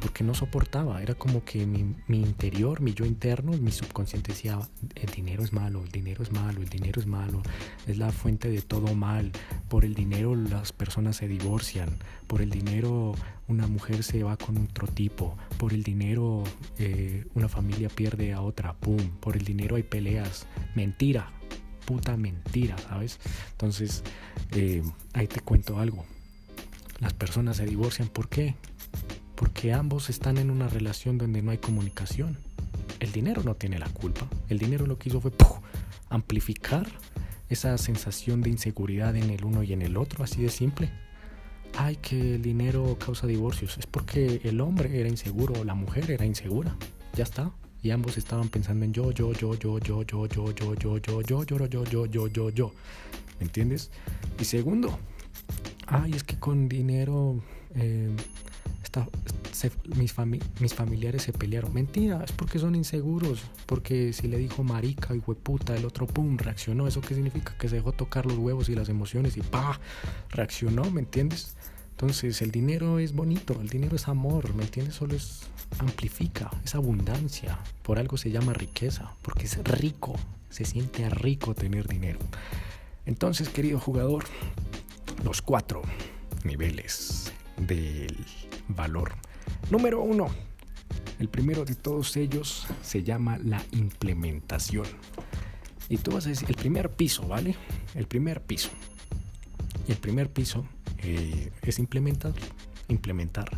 Porque 0.00 0.24
no 0.24 0.34
soportaba. 0.34 1.02
Era 1.02 1.14
como 1.14 1.44
que 1.44 1.66
mi, 1.66 1.94
interior, 2.08 2.80
mi 2.80 2.92
yo 2.92 3.06
interno, 3.06 3.52
mi 3.52 3.70
subconsciente 3.70 4.32
decía, 4.32 4.58
el 4.94 5.10
dinero 5.10 5.44
es 5.44 5.52
malo, 5.52 5.82
el 5.82 5.90
dinero 5.90 6.22
es 6.22 6.32
malo, 6.32 6.60
el 6.60 6.68
dinero 6.68 7.00
es 7.00 7.06
malo, 7.06 7.42
es 7.86 7.98
la 7.98 8.10
fuente 8.10 8.48
de 8.48 8.62
todo 8.62 8.94
mal. 8.94 9.32
por 9.68 9.84
el 9.84 9.94
dinero 9.94 10.34
las 10.34 10.72
personas 10.72 11.16
se 11.16 11.28
divorcian, 11.28 11.88
por 12.26 12.42
el 12.42 12.50
dinero 12.50 13.14
una 13.48 13.66
mujer 13.66 14.02
se 14.02 14.22
va 14.22 14.36
con 14.36 14.56
otro 14.58 14.86
tipo, 14.88 15.36
por 15.58 15.72
el 15.72 15.82
dinero 15.82 16.44
eh, 16.78 17.26
una 17.34 17.48
familia 17.48 17.88
pierde 17.88 18.32
a 18.32 18.40
otra, 18.40 18.74
pum, 18.74 18.98
por 19.20 19.36
el 19.36 19.44
dinero 19.44 19.76
hay 19.76 19.82
peleas, 19.82 20.46
mentira, 20.74 21.30
puta 21.84 22.16
mentira, 22.16 22.76
¿sabes? 22.78 23.18
Entonces, 23.52 24.02
eh, 24.52 24.82
ahí 25.12 25.26
te 25.26 25.40
cuento 25.40 25.78
algo. 25.78 26.04
Las 27.00 27.12
personas 27.12 27.56
se 27.56 27.66
divorcian, 27.66 28.08
¿por 28.08 28.28
qué? 28.28 28.54
Porque 29.34 29.72
ambos 29.72 30.10
están 30.10 30.38
en 30.38 30.50
una 30.50 30.68
relación 30.68 31.18
donde 31.18 31.42
no 31.42 31.50
hay 31.50 31.58
comunicación. 31.58 32.38
El 33.00 33.12
dinero 33.12 33.42
no 33.42 33.54
tiene 33.54 33.78
la 33.78 33.88
culpa. 33.88 34.28
El 34.48 34.58
dinero 34.58 34.86
lo 34.86 34.98
que 34.98 35.08
hizo 35.08 35.20
fue 35.20 35.32
amplificar 36.08 36.86
esa 37.48 37.76
sensación 37.78 38.40
de 38.40 38.50
inseguridad 38.50 39.16
en 39.16 39.30
el 39.30 39.44
uno 39.44 39.62
y 39.62 39.72
en 39.72 39.82
el 39.82 39.96
otro, 39.96 40.24
así 40.24 40.42
de 40.42 40.48
simple. 40.48 40.90
Ay, 41.76 41.96
que 41.96 42.36
el 42.36 42.42
dinero 42.42 42.96
causa 42.98 43.26
divorcios. 43.26 43.78
Es 43.78 43.86
porque 43.86 44.40
el 44.44 44.60
hombre 44.60 45.00
era 45.00 45.08
inseguro, 45.08 45.64
la 45.64 45.74
mujer 45.74 46.10
era 46.10 46.24
insegura. 46.24 46.76
Ya 47.14 47.24
está. 47.24 47.50
Y 47.82 47.90
ambos 47.90 48.16
estaban 48.16 48.48
pensando 48.48 48.84
en 48.84 48.92
yo, 48.92 49.10
yo, 49.10 49.32
yo, 49.32 49.54
yo, 49.54 49.78
yo, 49.78 50.06
yo, 50.06 50.28
yo, 50.28 50.36
yo, 50.36 50.54
yo, 50.54 50.74
yo, 50.74 50.98
yo, 50.98 51.22
yo, 51.22 51.66
yo, 51.66 51.84
yo, 51.84 52.06
yo, 52.06 52.28
yo, 52.28 52.50
yo. 52.50 52.72
¿Me 53.38 53.46
entiendes? 53.46 53.90
Y 54.38 54.44
segundo, 54.44 54.98
ay, 55.86 56.12
es 56.12 56.22
que 56.22 56.38
con 56.38 56.68
dinero 56.68 57.42
mis, 59.96 60.74
familiares 60.74 61.22
se 61.22 61.32
pelearon. 61.32 61.72
Mentira, 61.72 62.22
es 62.24 62.32
porque 62.32 62.58
son 62.58 62.74
inseguros. 62.74 63.42
Porque 63.66 64.12
si 64.12 64.28
le 64.28 64.38
dijo 64.38 64.62
marica 64.62 65.14
y 65.14 65.18
hueputa, 65.18 65.76
el 65.76 65.84
otro 65.84 66.06
pum, 66.06 66.36
reaccionó. 66.36 66.86
¿Eso 66.86 67.00
qué 67.00 67.14
significa? 67.14 67.56
Que 67.58 67.68
se 67.68 67.76
dejó 67.76 67.92
tocar 67.92 68.26
los 68.26 68.36
huevos 68.38 68.68
y 68.68 68.74
las 68.74 68.88
emociones 68.88 69.36
y 69.36 69.40
pa, 69.42 69.80
reaccionó, 70.30 70.90
¿me 70.90 71.00
entiendes? 71.00 71.56
Entonces 71.92 72.42
el 72.42 72.50
dinero 72.50 72.98
es 72.98 73.12
bonito, 73.12 73.58
el 73.60 73.68
dinero 73.68 73.94
es 73.96 74.08
amor, 74.08 74.54
¿me 74.54 74.64
entiendes? 74.64 74.96
Solo 74.96 75.14
es 75.14 75.42
amplifica, 75.78 76.50
es 76.64 76.74
abundancia. 76.74 77.58
Por 77.82 77.98
algo 77.98 78.16
se 78.16 78.30
llama 78.30 78.52
riqueza, 78.52 79.14
porque 79.22 79.44
es 79.44 79.62
rico, 79.64 80.16
se 80.50 80.64
siente 80.64 81.08
rico 81.10 81.54
tener 81.54 81.86
dinero. 81.86 82.18
Entonces, 83.06 83.48
querido 83.48 83.78
jugador, 83.78 84.24
los 85.24 85.42
cuatro 85.42 85.82
niveles 86.44 87.32
del 87.56 88.16
valor. 88.68 89.12
Número 89.70 90.00
uno, 90.02 90.28
el 91.18 91.28
primero 91.28 91.64
de 91.64 91.74
todos 91.74 92.16
ellos 92.16 92.66
se 92.82 93.02
llama 93.02 93.38
la 93.38 93.62
implementación. 93.72 94.86
Y 95.88 95.98
tú 95.98 96.12
vas 96.12 96.26
a 96.26 96.30
decir, 96.30 96.48
el 96.48 96.56
primer 96.56 96.90
piso, 96.90 97.26
¿vale? 97.26 97.56
El 97.94 98.06
primer 98.06 98.42
piso. 98.42 98.70
Y 99.86 99.92
el 99.92 99.98
primer 99.98 100.30
piso 100.30 100.66
eh, 100.98 101.50
es 101.62 101.78
implementar. 101.78 102.32
Implementar. 102.88 103.50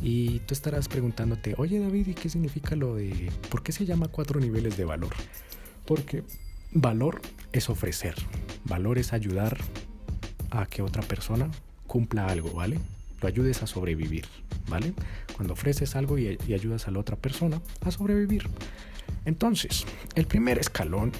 Y 0.00 0.40
tú 0.40 0.54
estarás 0.54 0.88
preguntándote, 0.88 1.54
oye 1.56 1.80
David, 1.80 2.08
¿y 2.08 2.14
qué 2.14 2.28
significa 2.28 2.76
lo 2.76 2.94
de... 2.94 3.32
¿Por 3.50 3.62
qué 3.62 3.72
se 3.72 3.84
llama 3.84 4.08
cuatro 4.08 4.38
niveles 4.38 4.76
de 4.76 4.84
valor? 4.84 5.12
Porque 5.86 6.22
valor 6.72 7.20
es 7.52 7.68
ofrecer. 7.68 8.14
Valor 8.64 8.98
es 8.98 9.12
ayudar 9.12 9.58
a 10.50 10.66
que 10.66 10.82
otra 10.82 11.02
persona 11.02 11.50
cumpla 11.86 12.26
algo, 12.26 12.52
¿vale? 12.52 12.78
Lo 13.20 13.28
ayudes 13.28 13.62
a 13.62 13.66
sobrevivir, 13.66 14.26
¿vale? 14.68 14.94
Cuando 15.34 15.54
ofreces 15.54 15.96
algo 15.96 16.18
y, 16.18 16.38
ayudas 16.52 16.88
a 16.88 16.90
la 16.90 17.00
otra 17.00 17.16
persona 17.16 17.60
a 17.82 17.90
sobrevivir. 17.90 18.48
Entonces, 19.24 19.86
el 20.14 20.26
primer 20.26 20.58
escalón 20.58 21.12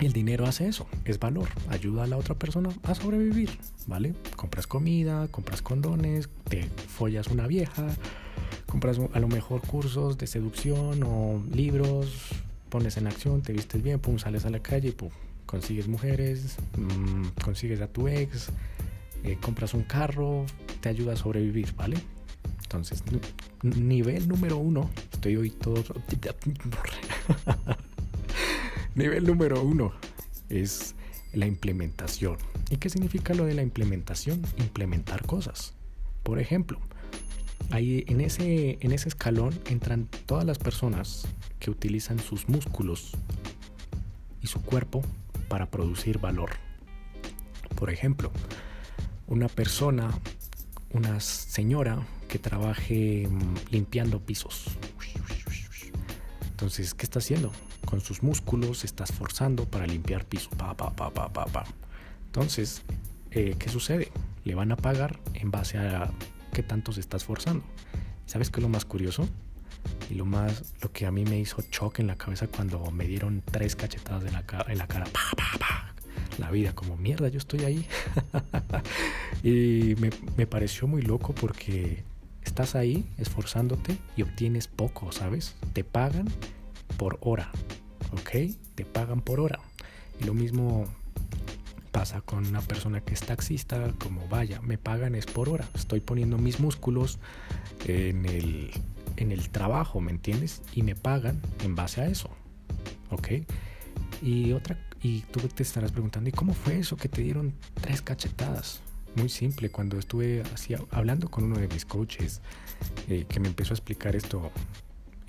el 0.00 0.12
dinero 0.12 0.44
hace 0.44 0.66
eso, 0.66 0.86
es 1.04 1.20
valor, 1.20 1.48
ayuda 1.68 2.04
a 2.04 2.06
la 2.06 2.16
otra 2.16 2.34
persona 2.34 2.70
a 2.82 2.94
sobrevivir, 2.94 3.50
¿vale? 3.86 4.12
Compras 4.34 4.66
comida, 4.66 5.28
compras 5.28 5.62
condones, 5.62 6.28
te 6.48 6.64
follas 6.64 7.28
una 7.28 7.46
vieja, 7.46 7.86
compras 8.66 8.98
a 9.12 9.20
lo 9.20 9.28
mejor 9.28 9.60
cursos 9.60 10.18
de 10.18 10.26
seducción 10.26 11.02
o 11.04 11.42
libros, 11.52 12.30
pones 12.70 12.96
en 12.96 13.06
acción, 13.06 13.40
te 13.42 13.52
vistes 13.52 13.82
bien, 13.82 14.00
pum, 14.00 14.18
sales 14.18 14.44
a 14.44 14.50
la 14.50 14.58
calle, 14.58 14.92
pum, 14.92 15.10
consigues 15.46 15.86
mujeres, 15.86 16.56
mmm, 16.76 17.28
consigues 17.42 17.80
a 17.80 17.86
tu 17.86 18.08
ex, 18.08 18.50
eh, 19.24 19.38
compras 19.40 19.74
un 19.74 19.82
carro, 19.82 20.46
te 20.80 20.88
ayuda 20.88 21.14
a 21.14 21.16
sobrevivir, 21.16 21.74
¿vale? 21.74 21.96
Entonces, 22.62 23.02
nivel 23.62 24.28
número 24.28 24.58
uno, 24.58 24.90
estoy 25.12 25.36
hoy 25.36 25.50
todo... 25.50 25.82
Nivel 28.94 29.24
número 29.24 29.60
uno 29.60 29.92
es 30.48 30.94
la 31.32 31.46
implementación. 31.46 32.36
¿Y 32.70 32.76
qué 32.76 32.88
significa 32.90 33.34
lo 33.34 33.44
de 33.44 33.54
la 33.54 33.62
implementación? 33.62 34.40
Implementar 34.56 35.26
cosas. 35.26 35.74
Por 36.22 36.38
ejemplo, 36.38 36.78
ahí 37.70 38.04
en 38.06 38.20
ese, 38.20 38.78
en 38.80 38.92
ese 38.92 39.08
escalón 39.08 39.58
entran 39.66 40.08
todas 40.26 40.44
las 40.44 40.58
personas 40.58 41.26
que 41.58 41.70
utilizan 41.70 42.20
sus 42.20 42.48
músculos 42.48 43.12
y 44.40 44.46
su 44.46 44.62
cuerpo 44.62 45.02
para 45.48 45.70
producir 45.70 46.18
valor. 46.18 46.50
Por 47.74 47.90
ejemplo, 47.90 48.30
una 49.26 49.48
persona, 49.48 50.10
una 50.90 51.20
señora 51.20 52.06
que 52.28 52.38
trabaje 52.38 53.28
mm, 53.28 53.70
limpiando 53.70 54.20
pisos. 54.20 54.64
Entonces, 56.50 56.94
¿qué 56.94 57.04
está 57.04 57.18
haciendo? 57.18 57.52
con 57.84 58.00
sus 58.00 58.22
músculos 58.22 58.78
se 58.78 58.86
está 58.86 59.04
esforzando 59.04 59.66
para 59.66 59.86
limpiar 59.86 60.24
piso. 60.24 60.50
Pa, 60.50 60.76
pa, 60.76 60.90
pa, 60.90 61.10
pa, 61.12 61.32
pa, 61.32 61.44
pa. 61.46 61.64
Entonces, 62.26 62.82
eh, 63.30 63.56
¿qué 63.58 63.68
sucede? 63.68 64.10
Le 64.44 64.54
van 64.54 64.72
a 64.72 64.76
pagar 64.76 65.20
en 65.34 65.50
base 65.50 65.78
a 65.78 66.10
qué 66.52 66.62
tanto 66.62 66.92
se 66.92 67.00
está 67.00 67.16
esforzando. 67.16 67.64
¿Sabes 68.26 68.50
qué 68.50 68.60
es 68.60 68.62
lo 68.62 68.68
más 68.68 68.84
curioso? 68.84 69.28
Y 70.10 70.14
lo 70.14 70.24
más, 70.24 70.74
lo 70.80 70.92
que 70.92 71.06
a 71.06 71.10
mí 71.10 71.24
me 71.24 71.38
hizo 71.38 71.62
choque 71.62 72.02
en 72.02 72.08
la 72.08 72.16
cabeza 72.16 72.46
cuando 72.48 72.90
me 72.90 73.06
dieron 73.06 73.42
tres 73.44 73.76
cachetadas 73.76 74.24
en 74.24 74.32
la, 74.32 74.44
en 74.68 74.78
la 74.78 74.86
cara. 74.86 75.04
Pa, 75.04 75.20
pa, 75.36 75.58
pa. 75.58 75.93
La 76.38 76.50
vida, 76.50 76.74
como 76.74 76.96
mierda, 76.96 77.28
yo 77.28 77.38
estoy 77.38 77.60
ahí. 77.60 77.86
y 79.42 79.94
me, 80.00 80.10
me 80.36 80.46
pareció 80.46 80.86
muy 80.86 81.02
loco 81.02 81.34
porque 81.34 82.02
estás 82.44 82.74
ahí 82.74 83.04
esforzándote 83.18 83.96
y 84.16 84.22
obtienes 84.22 84.68
poco, 84.68 85.12
¿sabes? 85.12 85.54
Te 85.72 85.84
pagan 85.84 86.28
por 86.96 87.18
hora, 87.20 87.50
¿ok? 88.12 88.54
Te 88.74 88.84
pagan 88.84 89.20
por 89.20 89.40
hora. 89.40 89.60
Y 90.20 90.24
lo 90.24 90.34
mismo 90.34 90.86
pasa 91.90 92.20
con 92.20 92.46
una 92.46 92.60
persona 92.60 93.00
que 93.00 93.14
es 93.14 93.20
taxista, 93.20 93.92
como 93.98 94.26
vaya, 94.28 94.60
me 94.60 94.78
pagan 94.78 95.14
es 95.14 95.26
por 95.26 95.48
hora. 95.48 95.68
Estoy 95.74 96.00
poniendo 96.00 96.38
mis 96.38 96.58
músculos 96.58 97.18
en 97.86 98.26
el, 98.26 98.70
en 99.16 99.32
el 99.32 99.48
trabajo, 99.50 100.00
¿me 100.00 100.10
entiendes? 100.10 100.62
Y 100.74 100.82
me 100.82 100.96
pagan 100.96 101.40
en 101.62 101.76
base 101.76 102.00
a 102.00 102.06
eso, 102.06 102.30
¿ok? 103.10 103.28
Y 104.22 104.52
otra, 104.52 104.76
y 105.04 105.20
tú 105.20 105.40
te 105.40 105.62
estarás 105.62 105.92
preguntando, 105.92 106.30
¿y 106.30 106.32
cómo 106.32 106.54
fue 106.54 106.78
eso 106.78 106.96
que 106.96 107.10
te 107.10 107.20
dieron 107.20 107.52
tres 107.82 108.00
cachetadas? 108.00 108.80
Muy 109.16 109.28
simple, 109.28 109.70
cuando 109.70 109.98
estuve 109.98 110.42
así 110.54 110.74
hablando 110.90 111.30
con 111.30 111.44
uno 111.44 111.58
de 111.58 111.68
mis 111.68 111.84
coaches 111.84 112.40
eh, 113.08 113.26
que 113.28 113.38
me 113.38 113.48
empezó 113.48 113.74
a 113.74 113.76
explicar 113.76 114.16
esto 114.16 114.50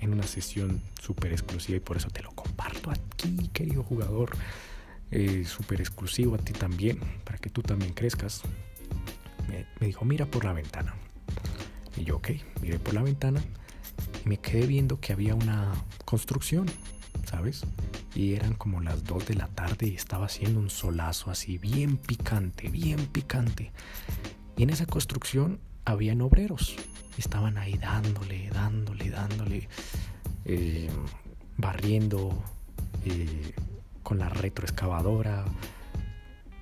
en 0.00 0.14
una 0.14 0.22
sesión 0.22 0.80
súper 0.98 1.32
exclusiva 1.32 1.76
y 1.76 1.80
por 1.80 1.98
eso 1.98 2.08
te 2.08 2.22
lo 2.22 2.30
comparto 2.30 2.90
aquí, 2.90 3.50
querido 3.52 3.82
jugador. 3.82 4.30
Eh, 5.10 5.44
súper 5.44 5.80
exclusivo 5.80 6.34
a 6.36 6.38
ti 6.38 6.54
también, 6.54 6.98
para 7.24 7.36
que 7.36 7.50
tú 7.50 7.60
también 7.60 7.92
crezcas. 7.92 8.42
Me, 9.46 9.66
me, 9.78 9.88
dijo, 9.88 10.06
mira 10.06 10.24
por 10.24 10.46
la 10.46 10.54
ventana. 10.54 10.94
Y 11.98 12.04
yo, 12.04 12.16
ok, 12.16 12.30
miré 12.62 12.78
por 12.78 12.94
la 12.94 13.02
ventana 13.02 13.44
y 14.24 14.28
me 14.28 14.38
quedé 14.38 14.66
viendo 14.66 15.00
que 15.00 15.12
había 15.12 15.34
una 15.34 15.74
construcción, 16.06 16.66
¿sabes? 17.26 17.64
Y 18.14 18.34
eran 18.34 18.54
como 18.54 18.80
las 18.80 19.04
2 19.04 19.26
de 19.26 19.34
la 19.34 19.48
tarde 19.48 19.88
y 19.88 19.94
estaba 19.94 20.26
haciendo 20.26 20.60
un 20.60 20.70
solazo 20.70 21.30
así, 21.30 21.58
bien 21.58 21.96
picante, 21.96 22.68
bien 22.68 23.06
picante. 23.06 23.72
Y 24.56 24.62
en 24.62 24.70
esa 24.70 24.86
construcción 24.86 25.60
habían 25.84 26.20
obreros, 26.22 26.76
estaban 27.18 27.58
ahí 27.58 27.76
dándole, 27.76 28.48
dándole, 28.50 29.10
dándole, 29.10 29.68
eh, 30.44 30.88
barriendo 31.56 32.42
eh, 33.04 33.52
con 34.02 34.18
la 34.18 34.28
retroexcavadora, 34.28 35.44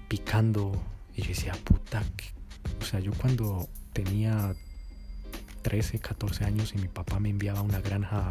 picando. 0.08 0.72
Y 1.14 1.22
yo 1.22 1.28
decía, 1.28 1.52
puta, 1.64 2.02
o 2.80 2.84
sea, 2.84 3.00
yo 3.00 3.12
cuando 3.12 3.68
tenía 3.92 4.54
13, 5.62 5.98
14 6.00 6.44
años 6.44 6.74
y 6.74 6.78
mi 6.78 6.88
papá 6.88 7.18
me 7.20 7.30
enviaba 7.30 7.60
a 7.60 7.62
una 7.62 7.80
granja 7.80 8.30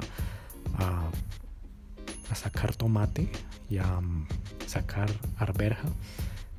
a, 0.77 1.09
a 2.29 2.35
sacar 2.35 2.75
tomate 2.75 3.31
y 3.69 3.77
a 3.77 3.97
um, 3.97 4.25
sacar 4.65 5.09
arberja 5.37 5.89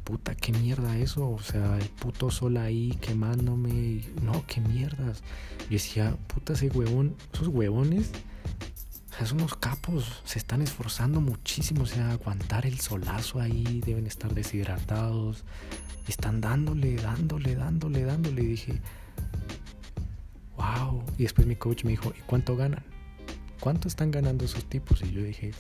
puta, 0.04 0.35
qué 0.35 0.52
mierda 0.52 0.97
eso, 0.99 1.30
o 1.30 1.40
sea, 1.40 1.78
el 1.78 1.88
puto 1.88 2.30
sol 2.30 2.59
ahí 2.59 2.97
quemándome, 3.00 4.02
no, 4.23 4.44
qué 4.47 4.61
mierdas. 4.61 5.23
Y 5.71 5.75
decía, 5.75 6.16
puta, 6.26 6.52
ese 6.52 6.68
huevón, 6.68 7.16
esos 7.33 7.49
huevones 7.49 8.11
son 9.25 9.38
unos 9.38 9.56
capos, 9.56 10.23
se 10.25 10.38
están 10.38 10.61
esforzando 10.61 11.21
muchísimo, 11.21 11.85
o 11.85 11.87
sea, 11.87 12.11
aguantar 12.11 12.66
el 12.66 12.80
solazo 12.80 13.40
ahí, 13.40 13.80
deben 13.85 14.06
estar 14.06 14.35
deshidratados, 14.35 15.44
están 16.06 16.40
dándole, 16.40 16.97
dándole, 16.97 17.54
dándole, 17.54 18.04
dándole. 18.04 18.42
Y 18.42 18.47
dije, 18.47 18.80
wow. 20.56 21.02
Y 21.16 21.23
después 21.23 21.47
mi 21.47 21.56
coach 21.56 21.85
me 21.85 21.92
dijo, 21.92 22.12
¿y 22.16 22.21
cuánto 22.26 22.56
ganan? 22.56 22.83
¿Cuánto 23.64 23.88
están 23.88 24.11
ganando 24.11 24.44
esos 24.44 24.66
tipos? 24.66 25.00
Y 25.00 25.11
yo 25.11 25.23
dije, 25.23 25.52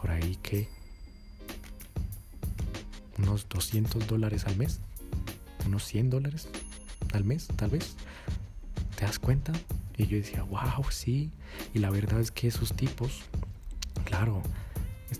por 0.00 0.12
ahí 0.12 0.36
que 0.36 0.68
unos 3.18 3.48
200 3.48 4.06
dólares 4.06 4.44
al 4.46 4.56
mes, 4.56 4.78
unos 5.66 5.82
100 5.82 6.08
dólares 6.08 6.46
al 7.12 7.24
mes, 7.24 7.48
tal 7.56 7.70
vez. 7.70 7.96
¿Te 8.94 9.04
das 9.06 9.18
cuenta? 9.18 9.52
Y 9.96 10.06
yo 10.06 10.18
decía, 10.18 10.44
wow, 10.44 10.84
sí. 10.88 11.32
Y 11.74 11.80
la 11.80 11.90
verdad 11.90 12.20
es 12.20 12.30
que 12.30 12.46
esos 12.46 12.72
tipos, 12.72 13.22
claro, 14.04 14.40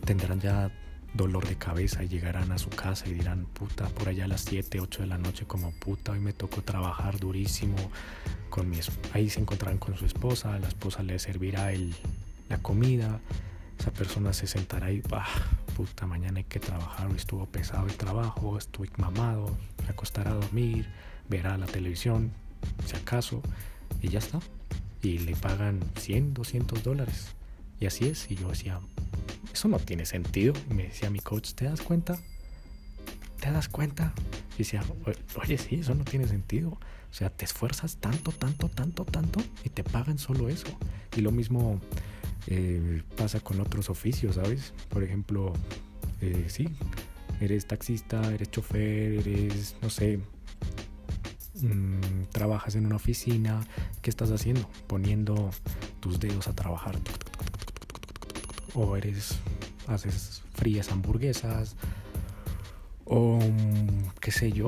tendrán 0.04 0.40
ya 0.40 0.70
dolor 1.14 1.46
de 1.46 1.56
cabeza 1.56 2.04
y 2.04 2.08
llegarán 2.08 2.52
a 2.52 2.58
su 2.58 2.70
casa 2.70 3.08
y 3.08 3.14
dirán, 3.14 3.46
puta, 3.46 3.86
por 3.88 4.08
allá 4.08 4.24
a 4.24 4.28
las 4.28 4.42
7, 4.42 4.80
8 4.80 5.02
de 5.02 5.06
la 5.08 5.18
noche 5.18 5.46
como 5.46 5.72
puta, 5.72 6.12
hoy 6.12 6.20
me 6.20 6.32
tocó 6.32 6.62
trabajar 6.62 7.18
durísimo 7.18 7.76
con 8.50 8.70
mi 8.70 8.78
ahí 9.12 9.28
se 9.30 9.40
encontrarán 9.40 9.78
con 9.78 9.96
su 9.96 10.06
esposa, 10.06 10.58
la 10.58 10.68
esposa 10.68 11.02
le 11.02 11.18
servirá 11.18 11.72
el, 11.72 11.94
la 12.48 12.58
comida, 12.58 13.20
esa 13.78 13.92
persona 13.92 14.32
se 14.32 14.46
sentará 14.46 14.90
y, 14.90 15.00
bah, 15.00 15.26
puta, 15.76 16.06
mañana 16.06 16.38
hay 16.38 16.44
que 16.44 16.60
trabajar, 16.60 17.08
hoy 17.08 17.16
estuvo 17.16 17.46
pesado 17.46 17.86
el 17.86 17.94
trabajo, 17.96 18.58
estoy 18.58 18.90
mamado, 18.96 19.56
se 19.84 19.90
acostará 19.90 20.32
a 20.32 20.34
dormir, 20.34 20.88
verá 21.28 21.56
la 21.56 21.66
televisión, 21.66 22.32
si 22.84 22.96
acaso, 22.96 23.42
y 24.00 24.08
ya 24.08 24.18
está 24.18 24.40
y 25.02 25.18
le 25.18 25.36
pagan 25.36 25.80
100, 25.96 26.34
200 26.34 26.82
dólares. 26.82 27.34
Y 27.80 27.86
así 27.86 28.06
es. 28.06 28.30
Y 28.30 28.36
yo 28.36 28.48
decía, 28.48 28.80
eso 29.52 29.68
no 29.68 29.78
tiene 29.78 30.06
sentido. 30.06 30.54
Me 30.68 30.84
decía 30.84 31.10
mi 31.10 31.20
coach, 31.20 31.52
¿te 31.52 31.64
das 31.64 31.80
cuenta? 31.80 32.18
¿Te 33.40 33.50
das 33.50 33.68
cuenta? 33.68 34.12
Y 34.54 34.58
decía, 34.58 34.82
oye, 35.40 35.58
sí, 35.58 35.76
eso 35.76 35.94
no 35.94 36.04
tiene 36.04 36.26
sentido. 36.26 36.70
O 36.70 37.14
sea, 37.14 37.30
te 37.30 37.44
esfuerzas 37.44 37.96
tanto, 37.96 38.32
tanto, 38.32 38.68
tanto, 38.68 39.04
tanto 39.04 39.40
y 39.64 39.70
te 39.70 39.84
pagan 39.84 40.18
solo 40.18 40.48
eso. 40.48 40.66
Y 41.16 41.20
lo 41.20 41.30
mismo 41.30 41.80
eh, 42.46 43.02
pasa 43.16 43.40
con 43.40 43.60
otros 43.60 43.90
oficios, 43.90 44.34
¿sabes? 44.34 44.74
Por 44.88 45.02
ejemplo, 45.02 45.52
eh, 46.20 46.46
sí, 46.48 46.68
eres 47.40 47.66
taxista, 47.66 48.32
eres 48.32 48.50
chofer, 48.50 49.26
eres, 49.26 49.76
no 49.80 49.90
sé, 49.90 50.20
Mm, 51.62 52.26
trabajas 52.30 52.76
en 52.76 52.86
una 52.86 52.96
oficina, 52.96 53.60
¿qué 54.00 54.10
estás 54.10 54.30
haciendo? 54.30 54.68
Poniendo 54.86 55.50
tus 56.00 56.20
dedos 56.20 56.46
a 56.46 56.54
trabajar. 56.54 56.96
O 58.80 58.96
eres, 58.96 59.40
haces 59.88 60.44
frías 60.54 60.92
hamburguesas. 60.92 61.74
O 63.04 63.40
qué 64.20 64.30
sé 64.30 64.52
yo, 64.52 64.66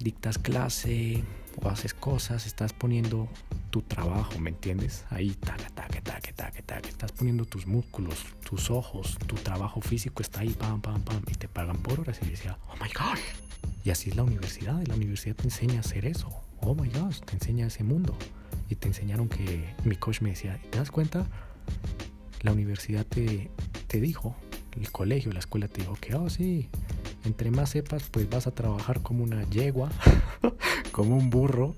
dictas 0.00 0.38
clase 0.38 1.22
o 1.62 1.68
haces 1.68 1.92
cosas, 1.92 2.46
estás 2.46 2.72
poniendo 2.72 3.28
tu 3.68 3.82
trabajo, 3.82 4.38
¿me 4.38 4.50
entiendes? 4.50 5.04
Ahí, 5.10 5.32
taca, 5.34 5.68
taca, 5.68 6.00
taca, 6.00 6.32
taca, 6.32 6.62
taca. 6.62 6.88
Estás 6.88 7.12
poniendo 7.12 7.44
tus 7.44 7.66
músculos, 7.66 8.24
tus 8.42 8.70
ojos, 8.70 9.18
tu 9.26 9.34
trabajo 9.34 9.82
físico 9.82 10.22
está 10.22 10.40
ahí, 10.40 10.54
pam, 10.54 10.80
pam, 10.80 11.02
pam, 11.02 11.20
y 11.26 11.34
te 11.34 11.46
pagan 11.46 11.76
por 11.76 12.00
horas. 12.00 12.18
Y 12.22 12.30
decía, 12.30 12.56
oh 12.68 12.76
my 12.82 12.90
god, 12.98 13.18
y 13.84 13.90
así 13.90 14.08
es 14.08 14.16
la 14.16 14.22
universidad. 14.22 14.80
Y 14.80 14.86
la 14.86 14.94
universidad 14.94 15.36
te 15.36 15.44
enseña 15.44 15.76
a 15.76 15.80
hacer 15.80 16.06
eso. 16.06 16.30
Oh 16.60 16.74
my 16.74 16.88
gosh, 16.88 17.20
te 17.20 17.34
enseña 17.34 17.66
ese 17.66 17.84
mundo. 17.84 18.16
Y 18.70 18.76
te 18.76 18.88
enseñaron 18.88 19.28
que 19.28 19.74
mi 19.84 19.96
coach 19.96 20.22
me 20.22 20.30
decía, 20.30 20.58
¿te 20.70 20.78
das 20.78 20.90
cuenta? 20.90 21.26
La 22.46 22.52
universidad 22.52 23.04
te, 23.04 23.50
te 23.88 24.00
dijo, 24.00 24.36
el 24.76 24.92
colegio, 24.92 25.32
la 25.32 25.40
escuela 25.40 25.66
te 25.66 25.80
dijo 25.80 25.94
que, 26.00 26.14
oh 26.14 26.30
sí, 26.30 26.68
entre 27.24 27.50
más 27.50 27.70
sepas, 27.70 28.04
pues 28.08 28.30
vas 28.30 28.46
a 28.46 28.52
trabajar 28.52 29.02
como 29.02 29.24
una 29.24 29.42
yegua, 29.50 29.90
como 30.92 31.16
un 31.16 31.28
burro. 31.28 31.74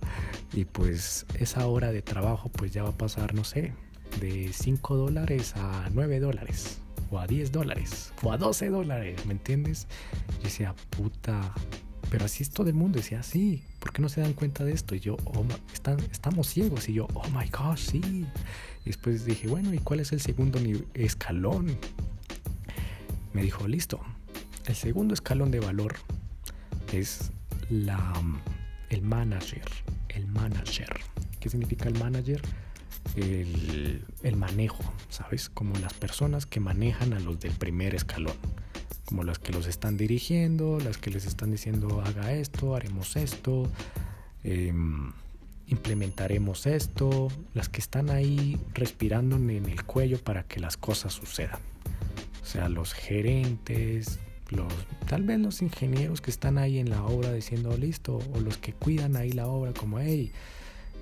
Y 0.53 0.67
pues 0.67 1.25
esa 1.39 1.67
hora 1.67 1.91
de 1.91 2.03
trabajo 2.03 2.51
pues 2.51 2.71
ya 2.71 2.83
va 2.83 2.91
a 2.91 2.99
pasar, 2.99 3.33
no 3.33 3.45
sé, 3.45 3.73
de 4.21 4.53
5 4.53 4.95
dólares 4.95 5.55
a 5.57 5.89
9 5.95 6.21
dólares. 6.21 6.83
O 7.11 7.19
a 7.19 7.27
10 7.27 7.51
dólares. 7.51 8.13
O 8.23 8.31
a 8.31 8.37
12 8.37 8.69
dólares, 8.69 9.25
¿me 9.25 9.33
entiendes? 9.33 9.87
Yo 10.37 10.45
decía, 10.45 10.75
puta, 10.91 11.55
pero 12.11 12.25
así 12.25 12.43
es 12.43 12.51
todo 12.51 12.69
el 12.69 12.75
mundo. 12.75 12.99
Decía, 12.99 13.23
sí, 13.23 13.63
¿por 13.79 13.93
qué 13.93 14.03
no 14.03 14.09
se 14.09 14.21
dan 14.21 14.33
cuenta 14.33 14.65
de 14.65 14.73
esto? 14.73 14.95
Y 14.95 15.01
yo, 15.01 15.17
oh, 15.25 15.45
están, 15.73 15.99
estamos 16.11 16.49
ciegos. 16.49 16.89
Y 16.89 16.95
yo, 16.95 17.09
oh 17.15 17.29
my 17.31 17.49
gosh, 17.51 17.91
sí. 17.91 18.01
Y 18.85 18.87
después 18.87 19.25
dije, 19.25 19.49
bueno, 19.49 19.75
¿y 19.75 19.79
cuál 19.79 20.01
es 20.01 20.13
el 20.13 20.21
segundo 20.21 20.61
escalón? 20.95 21.77
Me 23.33 23.43
dijo, 23.43 23.67
listo. 23.69 24.01
El 24.67 24.75
segundo 24.75 25.15
escalón 25.15 25.51
de 25.51 25.61
valor 25.61 25.97
es 26.93 27.31
la, 27.71 28.13
el 28.91 29.03
manager. 29.03 29.65
El 30.09 30.27
manager. 30.27 30.89
¿Qué 31.41 31.51
significa 31.51 31.89
el 31.89 31.99
manager? 31.99 32.41
El, 33.17 34.05
el 34.23 34.37
manejo, 34.37 34.83
¿sabes? 35.09 35.49
Como 35.49 35.77
las 35.79 35.95
personas 35.95 36.47
que 36.47 36.61
manejan 36.61 37.13
a 37.13 37.21
los 37.21 37.41
del 37.41 37.53
primer 37.53 37.95
escalón 37.95 38.37
como 39.09 39.25
las 39.25 39.39
que 39.39 39.55
los 39.55 39.67
están 39.67 39.97
dirigiendo, 39.97 40.79
las 40.81 40.99
que 40.99 41.11
les 41.11 41.25
están 41.25 41.51
diciendo 41.51 42.03
haga 42.05 42.35
esto, 42.35 42.77
haremos 42.77 43.17
esto, 43.17 43.67
em, 44.45 45.13
implementaremos 45.67 46.67
esto, 46.67 47.29
las 47.55 47.71
que 47.71 47.81
están 47.81 48.11
ahí 48.11 48.61
respirando 48.75 49.37
en 49.37 49.65
el 49.65 49.83
cuello 49.85 50.19
para 50.19 50.43
que 50.43 50.61
las 50.61 50.77
cosas 50.77 51.15
sucedan. 51.15 51.59
O 52.43 52.45
sea, 52.45 52.69
los 52.69 52.93
gerentes, 52.93 54.19
los, 54.51 54.71
tal 55.07 55.23
vez 55.23 55.39
los 55.39 55.63
ingenieros 55.63 56.21
que 56.21 56.31
están 56.31 56.59
ahí 56.59 56.79
en 56.79 56.91
la 56.91 57.03
obra 57.03 57.33
diciendo 57.33 57.75
listo, 57.79 58.19
o 58.35 58.41
los 58.41 58.59
que 58.59 58.75
cuidan 58.75 59.17
ahí 59.17 59.33
la 59.33 59.47
obra 59.47 59.73
como, 59.73 60.01
hey, 60.01 60.33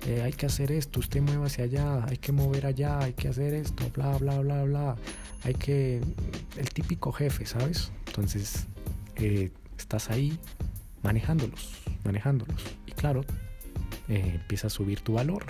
eh, 0.05 0.21
hay 0.21 0.31
que 0.31 0.45
hacer 0.45 0.71
esto, 0.71 1.01
usted 1.01 1.21
mueva 1.21 1.47
hacia 1.47 1.65
allá, 1.65 2.05
hay 2.05 2.15
que 2.15 2.31
mover 2.31 2.67
allá, 2.67 2.99
hay 2.99 3.11
que 3.11 3.27
hacer 3.27 3.53
esto, 3.53 3.83
bla, 3.93 4.17
bla, 4.17 4.39
bla, 4.39 4.63
bla. 4.63 4.95
Hay 5.43 5.55
que, 5.55 6.01
el 6.55 6.69
típico 6.69 7.11
jefe, 7.11 7.45
¿sabes? 7.45 7.91
Entonces, 8.17 8.65
eh, 9.17 9.51
estás 9.77 10.09
ahí 10.09 10.39
manejándolos, 11.03 11.71
manejándolos. 12.03 12.59
Y 12.87 12.91
claro, 12.93 13.23
eh, 14.09 14.39
empieza 14.41 14.67
a 14.67 14.69
subir 14.71 15.01
tu 15.01 15.13
valor. 15.13 15.45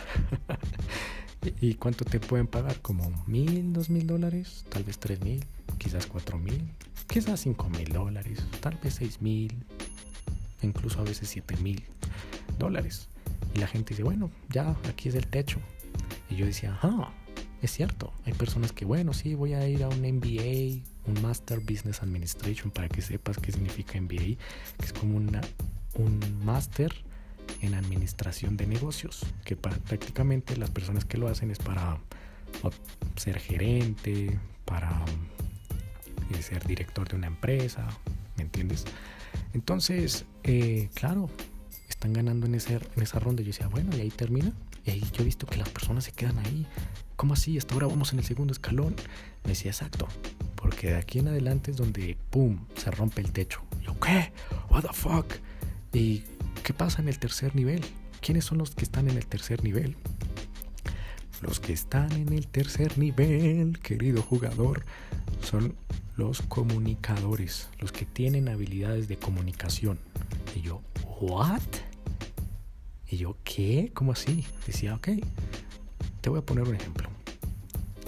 ¿Y 1.61 1.75
cuánto 1.75 2.03
te 2.03 2.19
pueden 2.19 2.45
pagar? 2.45 2.81
Como 2.81 3.09
mil, 3.25 3.71
dos 3.71 3.89
mil 3.89 4.05
dólares, 4.05 4.65
tal 4.67 4.83
vez 4.83 4.99
tres 4.99 5.21
mil, 5.21 5.45
quizás 5.77 6.07
cuatro 6.07 6.37
mil, 6.37 6.61
quizás 7.07 7.39
cinco 7.39 7.69
mil 7.69 7.87
dólares, 7.87 8.43
tal 8.59 8.77
vez 8.83 8.95
seis 8.95 9.21
mil, 9.21 9.55
incluso 10.61 10.99
a 10.99 11.03
veces 11.03 11.29
siete 11.29 11.55
mil 11.57 11.85
dólares. 12.59 13.07
Y 13.55 13.59
la 13.59 13.67
gente 13.67 13.91
dice, 13.91 14.03
bueno, 14.03 14.29
ya 14.49 14.75
aquí 14.89 15.07
es 15.07 15.15
el 15.15 15.27
techo. 15.27 15.59
Y 16.29 16.35
yo 16.35 16.45
decía, 16.45 16.77
ah, 16.81 17.13
es 17.61 17.71
cierto, 17.71 18.11
hay 18.25 18.33
personas 18.33 18.73
que, 18.73 18.83
bueno, 18.83 19.13
sí, 19.13 19.35
voy 19.35 19.53
a 19.53 19.65
ir 19.69 19.83
a 19.83 19.87
un 19.87 20.01
MBA, 20.01 20.83
un 21.07 21.21
Master 21.21 21.59
Business 21.59 22.01
Administration, 22.01 22.71
para 22.71 22.89
que 22.89 23.01
sepas 23.01 23.37
qué 23.37 23.51
significa 23.51 23.99
MBA, 23.99 24.37
que 24.77 24.85
es 24.85 24.93
como 24.93 25.17
una, 25.17 25.41
un 25.95 26.19
máster 26.45 26.93
en 27.61 27.73
administración 27.73 28.57
de 28.57 28.67
negocios, 28.67 29.25
que 29.45 29.55
prácticamente 29.55 30.57
las 30.57 30.69
personas 30.69 31.05
que 31.05 31.17
lo 31.17 31.27
hacen 31.27 31.51
es 31.51 31.59
para 31.59 31.97
ser 33.15 33.39
gerente, 33.39 34.37
para 34.65 35.03
eh, 36.31 36.41
ser 36.41 36.65
director 36.65 37.07
de 37.07 37.15
una 37.15 37.27
empresa, 37.27 37.87
¿me 38.35 38.43
entiendes? 38.43 38.85
Entonces, 39.53 40.25
eh, 40.43 40.89
claro, 40.93 41.29
están 41.89 42.13
ganando 42.13 42.45
en, 42.45 42.55
ese, 42.55 42.79
en 42.95 43.03
esa 43.03 43.19
ronda. 43.19 43.41
Yo 43.41 43.47
decía, 43.47 43.67
bueno, 43.67 43.95
y 43.95 44.01
ahí 44.01 44.09
termina. 44.09 44.51
Y 44.85 44.91
ahí 44.91 45.03
yo 45.13 45.21
he 45.21 45.25
visto 45.25 45.47
que 45.47 45.57
las 45.57 45.69
personas 45.69 46.05
se 46.05 46.11
quedan 46.11 46.37
ahí. 46.39 46.65
¿Cómo 47.15 47.33
así? 47.33 47.57
Hasta 47.57 47.73
ahora 47.73 47.87
vamos 47.87 48.13
en 48.13 48.19
el 48.19 48.25
segundo 48.25 48.53
escalón. 48.53 48.95
Me 49.43 49.49
decía, 49.49 49.71
exacto. 49.71 50.07
Porque 50.57 50.87
de 50.87 50.95
aquí 50.97 51.19
en 51.19 51.29
adelante 51.29 51.71
es 51.71 51.77
donde, 51.77 52.17
¡pum!, 52.29 52.65
se 52.75 52.91
rompe 52.91 53.21
el 53.21 53.31
techo. 53.31 53.61
Yo, 53.81 53.97
¿qué? 54.01 54.33
¿What 54.69 54.81
the 54.81 54.89
fuck? 54.91 55.35
¿Y 55.93 56.23
qué 56.63 56.73
pasa 56.73 57.01
en 57.01 57.07
el 57.07 57.19
tercer 57.19 57.55
nivel? 57.55 57.85
¿Quiénes 58.19 58.43
son 58.43 58.57
los 58.57 58.71
que 58.75 58.83
están 58.83 59.09
en 59.09 59.15
el 59.15 59.25
tercer 59.25 59.63
nivel? 59.63 59.95
Los 61.41 61.59
que 61.59 61.71
están 61.71 62.11
en 62.11 62.33
el 62.33 62.47
tercer 62.47 62.97
nivel, 62.97 63.79
querido 63.79 64.21
jugador, 64.21 64.83
son 65.41 65.75
los 66.15 66.41
comunicadores, 66.41 67.69
los 67.79 67.91
que 67.91 68.05
tienen 68.05 68.49
habilidades 68.49 69.07
de 69.07 69.17
comunicación. 69.17 69.99
Y 70.55 70.61
yo, 70.61 70.81
¿what? 71.21 71.61
Y 73.07 73.17
yo, 73.17 73.37
¿qué? 73.43 73.91
¿Cómo 73.93 74.13
así? 74.13 74.45
Decía, 74.65 74.95
ok, 74.95 75.09
te 76.21 76.29
voy 76.29 76.39
a 76.39 76.45
poner 76.45 76.67
un 76.67 76.75
ejemplo. 76.75 77.09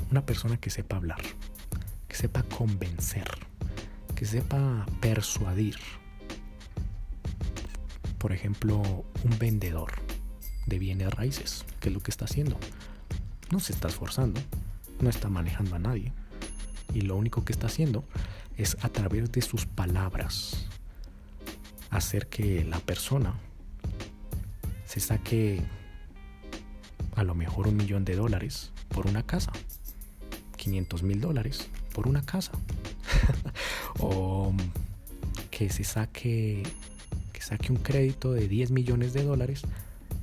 Una 0.10 0.26
persona 0.26 0.58
que 0.58 0.72
sepa 0.72 0.96
hablar, 0.98 1.22
sepa 2.20 2.44
convencer, 2.44 3.30
que 4.14 4.26
sepa 4.26 4.86
persuadir. 5.00 5.78
Por 8.18 8.34
ejemplo, 8.34 8.82
un 9.24 9.40
vendedor 9.40 9.94
de 10.66 10.80
bienes 10.80 11.14
raíces, 11.14 11.64
que 11.80 11.88
es 11.88 11.96
lo 11.96 12.02
que 12.02 12.12
está 12.12 12.26
haciendo. 12.26 12.58
No 13.52 13.62
se 13.62 13.72
está 13.72 13.88
esforzando, 13.88 14.42
no 15.00 15.10
está 15.10 15.30
manejando 15.30 15.76
a 15.76 15.80
nadie. 15.80 16.12
Y 16.94 17.02
lo 17.02 17.16
único 17.16 17.46
que 17.46 17.54
está 17.54 17.68
haciendo 17.68 18.04
es 18.58 18.76
a 18.82 18.90
través 18.90 19.32
de 19.32 19.42
sus 19.42 19.66
palabras 19.66 20.68
hacer 21.90 22.28
que 22.28 22.66
la 22.66 22.82
persona 22.82 23.36
se 24.84 25.00
saque 25.00 25.62
a 27.16 27.24
lo 27.24 27.34
mejor 27.34 27.70
un 27.70 27.78
millón 27.78 28.04
de 28.04 28.18
dólares 28.18 28.74
por 28.90 29.08
una 29.08 29.24
casa, 29.24 29.54
500 30.58 31.04
mil 31.04 31.22
dólares 31.22 31.70
por 32.00 32.08
una 32.08 32.26
casa, 32.26 32.54
o 34.00 34.54
que 35.52 35.70
se 35.70 35.84
saque, 35.84 36.64
que 37.34 37.42
saque 37.42 37.74
un 37.74 37.78
crédito 37.78 38.32
de 38.32 38.48
10 38.48 38.72
millones 38.72 39.12
de 39.12 39.26
dólares 39.26 39.64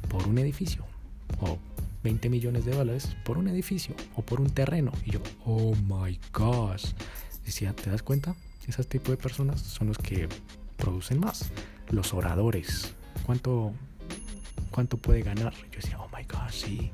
por 0.09 0.27
un 0.27 0.39
edificio, 0.39 0.87
o 1.39 1.59
20 2.03 2.31
millones 2.31 2.65
de 2.65 2.73
dólares 2.73 3.15
por 3.27 3.37
un 3.37 3.49
edificio 3.49 3.95
o 4.15 4.23
por 4.23 4.41
un 4.41 4.49
terreno. 4.49 4.91
Y 5.05 5.11
yo, 5.11 5.21
oh 5.45 5.75
my 5.75 6.19
gosh. 6.33 6.95
Decía, 7.45 7.75
¿te 7.75 7.91
das 7.91 8.03
cuenta? 8.03 8.35
Ese 8.67 8.83
tipo 8.85 9.11
de 9.11 9.19
personas 9.19 9.61
son 9.61 9.89
los 9.89 9.99
que 9.99 10.31
producen 10.79 11.21
más. 11.21 11.51
Los 11.91 12.15
oradores. 12.15 12.95
¿Cuánto, 13.27 13.75
cuánto 14.71 14.97
puede 14.97 15.21
ganar? 15.21 15.53
Yo 15.71 15.81
decía, 15.83 15.99
oh 16.01 16.09
my 16.17 16.25
gosh, 16.25 16.65
sí. 16.65 16.91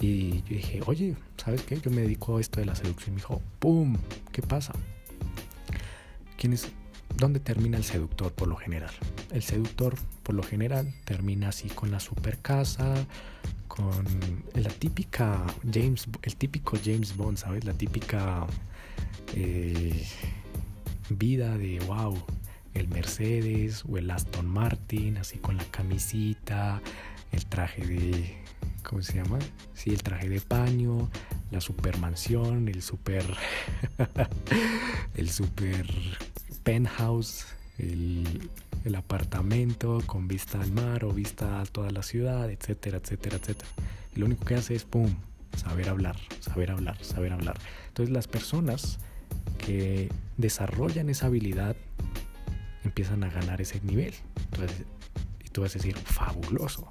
Y 0.00 0.42
yo 0.42 0.56
dije, 0.56 0.80
oye, 0.86 1.16
¿sabes 1.36 1.62
qué? 1.62 1.80
Yo 1.80 1.90
me 1.90 2.02
dedico 2.02 2.36
a 2.36 2.40
esto 2.40 2.60
de 2.60 2.66
la 2.66 2.74
seducción. 2.74 3.10
Y 3.10 3.16
me 3.16 3.16
dijo, 3.16 3.42
¡pum! 3.58 3.96
¿Qué 4.32 4.42
pasa? 4.42 4.72
¿Quién 6.36 6.52
es? 6.52 6.68
¿Dónde 7.16 7.40
termina 7.40 7.76
el 7.78 7.84
seductor 7.84 8.32
por 8.32 8.46
lo 8.46 8.56
general? 8.56 8.92
El 9.32 9.42
seductor 9.42 9.96
por 10.22 10.36
lo 10.36 10.42
general 10.42 10.94
termina 11.04 11.48
así 11.48 11.68
con 11.68 11.90
la 11.90 11.98
super 11.98 12.38
casa, 12.38 12.94
con 13.66 14.04
la 14.54 14.70
típica 14.70 15.44
James, 15.72 16.06
el 16.22 16.36
típico 16.36 16.76
James 16.82 17.16
Bond, 17.16 17.38
¿sabes? 17.38 17.64
La 17.64 17.72
típica 17.72 18.46
eh, 19.34 20.06
vida 21.10 21.58
de 21.58 21.80
wow, 21.80 22.16
el 22.74 22.86
Mercedes 22.88 23.84
o 23.88 23.98
el 23.98 24.10
Aston 24.10 24.46
Martin, 24.46 25.16
así 25.16 25.38
con 25.38 25.56
la 25.56 25.64
camisita, 25.64 26.80
el 27.32 27.46
traje 27.46 27.84
de, 27.84 28.36
¿cómo 28.82 29.02
se 29.02 29.14
llama? 29.14 29.38
Sí, 29.74 29.90
el 29.90 30.02
traje 30.02 30.28
de 30.28 30.40
paño, 30.40 31.10
la 31.50 31.60
supermansión, 31.60 32.68
el 32.68 32.82
super, 32.82 33.24
el 35.14 35.30
super 35.30 35.86
penthouse, 36.64 37.46
el 37.78 38.50
el 38.84 38.94
apartamento 38.94 40.02
con 40.06 40.28
vista 40.28 40.60
al 40.60 40.72
mar 40.72 41.04
o 41.04 41.12
vista 41.12 41.60
a 41.60 41.66
toda 41.66 41.90
la 41.90 42.02
ciudad, 42.02 42.50
etcétera, 42.50 42.98
etcétera, 42.98 43.36
etcétera. 43.36 43.68
Lo 44.14 44.26
único 44.26 44.44
que 44.44 44.54
hace 44.54 44.74
es, 44.74 44.84
¡pum!, 44.84 45.14
saber 45.56 45.88
hablar, 45.88 46.16
saber 46.40 46.70
hablar, 46.70 47.02
saber 47.04 47.32
hablar. 47.32 47.58
Entonces 47.88 48.12
las 48.12 48.28
personas 48.28 48.98
que 49.58 50.08
desarrollan 50.36 51.10
esa 51.10 51.26
habilidad 51.26 51.76
empiezan 52.84 53.24
a 53.24 53.30
ganar 53.30 53.60
ese 53.60 53.80
nivel. 53.80 54.14
Entonces, 54.52 54.84
y 55.44 55.48
tú 55.50 55.62
vas 55.62 55.72
a 55.74 55.78
decir, 55.78 55.96
fabuloso. 55.96 56.88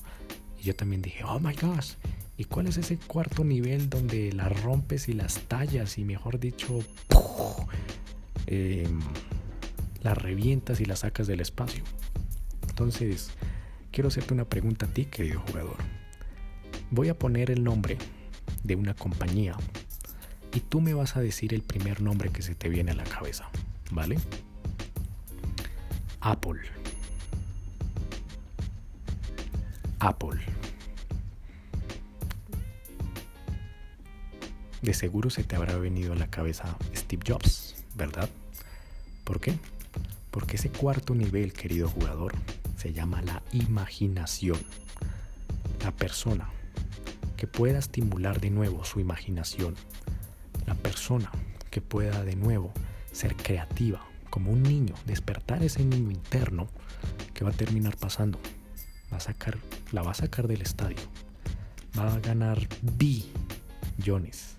Yo 0.68 0.76
también 0.76 1.02
dije, 1.02 1.24
oh 1.24 1.40
my 1.40 1.54
gosh. 1.54 1.94
¿Y 2.38 2.44
cuál 2.44 2.68
es 2.68 2.76
ese 2.76 2.98
cuarto 2.98 3.46
nivel 3.46 3.90
donde 3.90 4.34
las 4.34 4.62
rompes 4.64 5.08
y 5.08 5.14
las 5.14 5.40
tallas 5.44 5.98
y 5.98 6.04
mejor 6.04 6.42
dicho, 6.42 6.82
eh, 8.48 8.86
la 10.02 10.14
revientas 10.14 10.82
y 10.82 10.86
la 10.86 10.98
sacas 10.98 11.26
del 11.28 11.40
espacio. 11.40 11.86
Entonces, 12.68 13.30
quiero 13.94 14.10
hacerte 14.10 14.34
una 14.34 14.44
pregunta 14.44 14.88
a 14.88 14.90
ti, 14.90 15.06
querido 15.06 15.40
jugador. 15.48 15.78
Voy 16.92 17.08
a 17.08 17.18
poner 17.18 17.50
el 17.50 17.64
nombre 17.64 17.98
de 18.66 18.76
una 18.76 18.94
compañía 18.94 19.56
y 20.54 20.60
tú 20.60 20.82
me 20.82 20.94
vas 20.94 21.16
a 21.16 21.22
decir 21.22 21.54
el 21.54 21.62
primer 21.62 22.02
nombre 22.02 22.30
que 22.30 22.42
se 22.42 22.56
te 22.56 22.68
viene 22.68 22.92
a 22.92 22.96
la 22.96 23.06
cabeza, 23.06 23.50
¿vale? 23.92 24.18
Apple. 26.20 26.60
Apple. 30.00 30.57
De 34.88 34.94
seguro 34.94 35.30
se 35.30 35.44
te 35.44 35.58
habrá 35.58 35.76
venido 35.76 36.14
a 36.14 36.16
la 36.16 36.28
cabeza 36.30 36.78
Steve 36.96 37.22
Jobs, 37.28 37.76
¿verdad? 37.96 38.30
¿Por 39.26 39.42
qué? 39.42 39.60
Porque 40.32 40.56
ese 40.56 40.70
cuarto 40.70 41.14
nivel, 41.14 41.52
querido 41.52 41.90
jugador, 41.90 42.34
se 42.78 42.94
llama 42.94 43.22
la 43.22 43.44
imaginación. 43.52 44.58
La 45.84 45.92
persona 45.92 46.50
que 47.36 47.48
pueda 47.48 47.80
estimular 47.80 48.40
de 48.40 48.50
nuevo 48.50 48.86
su 48.86 49.02
imaginación. 49.02 49.76
La 50.66 50.76
persona 50.76 51.34
que 51.70 51.82
pueda 51.82 52.24
de 52.24 52.38
nuevo 52.38 52.72
ser 53.12 53.36
creativa, 53.36 54.06
como 54.30 54.54
un 54.54 54.64
niño, 54.64 54.96
despertar 55.06 55.64
ese 55.64 55.84
niño 55.84 56.12
interno 56.12 56.70
que 57.34 57.44
va 57.44 57.50
a 57.50 57.54
terminar 57.54 57.98
pasando. 57.98 58.40
Va 59.12 59.18
a 59.18 59.20
sacar, 59.20 59.58
la 59.92 60.02
va 60.02 60.12
a 60.12 60.14
sacar 60.14 60.48
del 60.48 60.62
estadio. 60.62 61.04
Va 62.00 62.14
a 62.14 62.20
ganar 62.22 62.66
billones. 62.82 64.57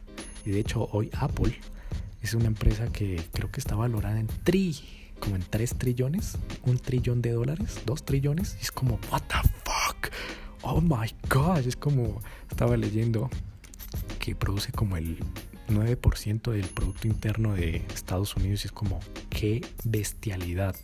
Y 0.49 0.53
de 0.53 0.61
hecho 0.61 0.89
hoy 0.93 1.11
Apple 1.13 1.61
es 2.23 2.33
una 2.33 2.47
empresa 2.47 2.91
que 2.91 3.23
creo 3.35 3.51
que 3.51 3.61
está 3.61 3.75
valorada 3.75 4.19
en 4.19 4.29
tri 4.45 4.75
como 5.21 5.37
en 5.37 5.43
3 5.43 5.75
trillones, 5.77 6.39
un 6.63 6.79
trillón 6.79 7.21
de 7.21 7.33
dólares, 7.33 7.83
2 7.85 8.05
trillones, 8.07 8.57
y 8.59 8.63
es 8.63 8.73
como, 8.73 8.99
what 9.13 9.21
the 9.29 9.47
fuck, 9.63 10.11
oh 10.63 10.81
my 10.81 11.13
god, 11.29 11.59
es 11.67 11.77
como, 11.77 12.23
estaba 12.51 12.79
leyendo 12.79 13.29
que 14.21 14.35
produce 14.35 14.73
como 14.73 14.97
el 14.97 15.19
9% 15.69 16.53
del 16.53 16.67
Producto 16.69 17.09
Interno 17.09 17.55
de 17.55 17.85
Estados 17.93 18.35
Unidos, 18.35 18.65
y 18.65 18.69
es 18.69 18.73
como, 18.73 19.01
qué 19.29 19.61
bestialidad, 19.85 20.77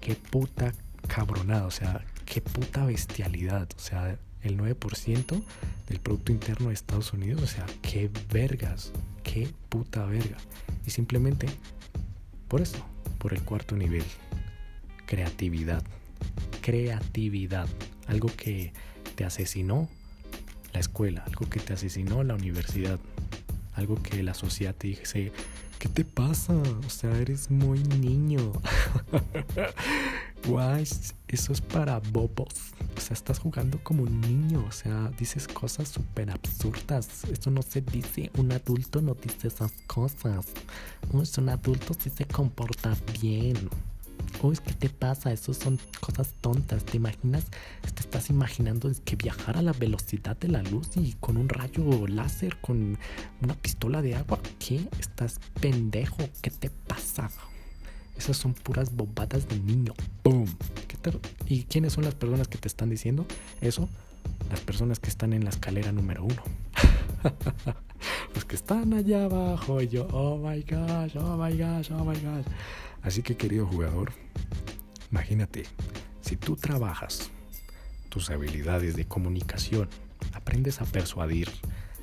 qué 0.00 0.16
puta 0.16 0.72
cabronada, 1.06 1.66
o 1.66 1.70
sea, 1.70 2.04
qué 2.24 2.40
puta 2.40 2.86
bestialidad, 2.86 3.68
o 3.76 3.78
sea, 3.78 4.18
el 4.42 4.56
9% 4.56 5.42
del 5.88 6.00
Producto 6.00 6.32
Interno 6.32 6.68
de 6.68 6.74
Estados 6.74 7.12
Unidos, 7.12 7.42
o 7.42 7.46
sea, 7.46 7.66
qué 7.82 8.10
vergas, 8.32 8.92
qué 9.22 9.48
puta 9.68 10.04
verga. 10.06 10.36
Y 10.86 10.90
simplemente 10.90 11.46
por 12.48 12.60
eso, 12.60 12.84
por 13.18 13.32
el 13.32 13.42
cuarto 13.42 13.76
nivel. 13.76 14.04
Creatividad. 15.06 15.84
Creatividad. 16.62 17.68
Algo 18.08 18.28
que 18.36 18.72
te 19.14 19.24
asesinó 19.24 19.88
la 20.72 20.80
escuela, 20.80 21.22
algo 21.26 21.48
que 21.48 21.60
te 21.60 21.72
asesinó 21.72 22.22
la 22.22 22.34
universidad, 22.34 22.98
algo 23.74 24.02
que 24.02 24.22
la 24.22 24.34
sociedad 24.34 24.74
te 24.74 24.88
dice, 24.88 25.32
¿qué 25.78 25.88
te 25.88 26.04
pasa? 26.04 26.54
O 26.54 26.90
sea, 26.90 27.16
eres 27.18 27.50
muy 27.50 27.80
niño. 27.80 28.52
Guay, 30.46 30.86
eso 31.28 31.52
es 31.52 31.60
para 31.60 31.98
bobos. 31.98 32.72
O 32.96 33.00
sea, 33.00 33.14
estás 33.14 33.38
jugando 33.38 33.78
como 33.82 34.02
un 34.02 34.20
niño. 34.20 34.64
O 34.66 34.72
sea, 34.72 35.10
dices 35.18 35.46
cosas 35.46 35.88
súper 35.88 36.30
absurdas. 36.30 37.24
Eso 37.24 37.50
no 37.50 37.62
se 37.62 37.80
dice. 37.80 38.30
Un 38.36 38.52
adulto 38.52 39.00
no 39.00 39.14
dice 39.14 39.48
esas 39.48 39.72
cosas. 39.86 40.46
un 41.12 41.48
adulto 41.48 41.94
sí 41.98 42.10
se 42.10 42.24
comporta 42.24 42.96
bien. 43.20 43.68
Uy, 44.42 44.56
¿qué 44.64 44.72
te 44.72 44.88
pasa? 44.88 45.32
Eso 45.32 45.52
son 45.52 45.78
cosas 46.00 46.34
tontas. 46.40 46.84
¿Te 46.84 46.96
imaginas? 46.96 47.44
Te 47.94 48.00
estás 48.00 48.30
imaginando 48.30 48.90
que 49.04 49.16
viajar 49.16 49.56
a 49.56 49.62
la 49.62 49.72
velocidad 49.72 50.36
de 50.38 50.48
la 50.48 50.62
luz 50.62 50.96
y 50.96 51.14
con 51.20 51.36
un 51.36 51.48
rayo 51.48 52.06
láser, 52.06 52.58
con 52.60 52.98
una 53.42 53.54
pistola 53.54 54.02
de 54.02 54.16
agua. 54.16 54.40
¿Qué? 54.58 54.88
Estás 54.98 55.40
pendejo. 55.60 56.28
¿Qué 56.40 56.50
te 56.50 56.70
pasa? 56.70 57.30
Esas 58.20 58.36
son 58.36 58.52
puras 58.52 58.94
bobadas 58.94 59.48
de 59.48 59.58
niño. 59.58 59.94
¡Boom! 60.22 60.44
¿Y 61.46 61.64
quiénes 61.64 61.94
son 61.94 62.04
las 62.04 62.14
personas 62.14 62.48
que 62.48 62.58
te 62.58 62.68
están 62.68 62.90
diciendo 62.90 63.24
eso? 63.62 63.88
Las 64.50 64.60
personas 64.60 65.00
que 65.00 65.08
están 65.08 65.32
en 65.32 65.42
la 65.42 65.48
escalera 65.48 65.90
número 65.90 66.24
uno. 66.24 66.42
Los 68.34 68.44
que 68.44 68.56
están 68.56 68.92
allá 68.92 69.24
abajo. 69.24 69.80
Y 69.80 69.88
yo, 69.88 70.06
oh 70.12 70.36
my 70.36 70.60
gosh, 70.60 71.16
oh 71.16 71.38
my 71.38 71.56
gosh, 71.56 71.90
oh 71.92 72.04
my 72.04 72.20
gosh. 72.20 72.44
Así 73.00 73.22
que, 73.22 73.38
querido 73.38 73.66
jugador, 73.66 74.12
imagínate, 75.10 75.62
si 76.20 76.36
tú 76.36 76.56
trabajas 76.56 77.30
tus 78.10 78.28
habilidades 78.28 78.96
de 78.96 79.06
comunicación, 79.06 79.88
aprendes 80.34 80.82
a 80.82 80.84
persuadir, 80.84 81.48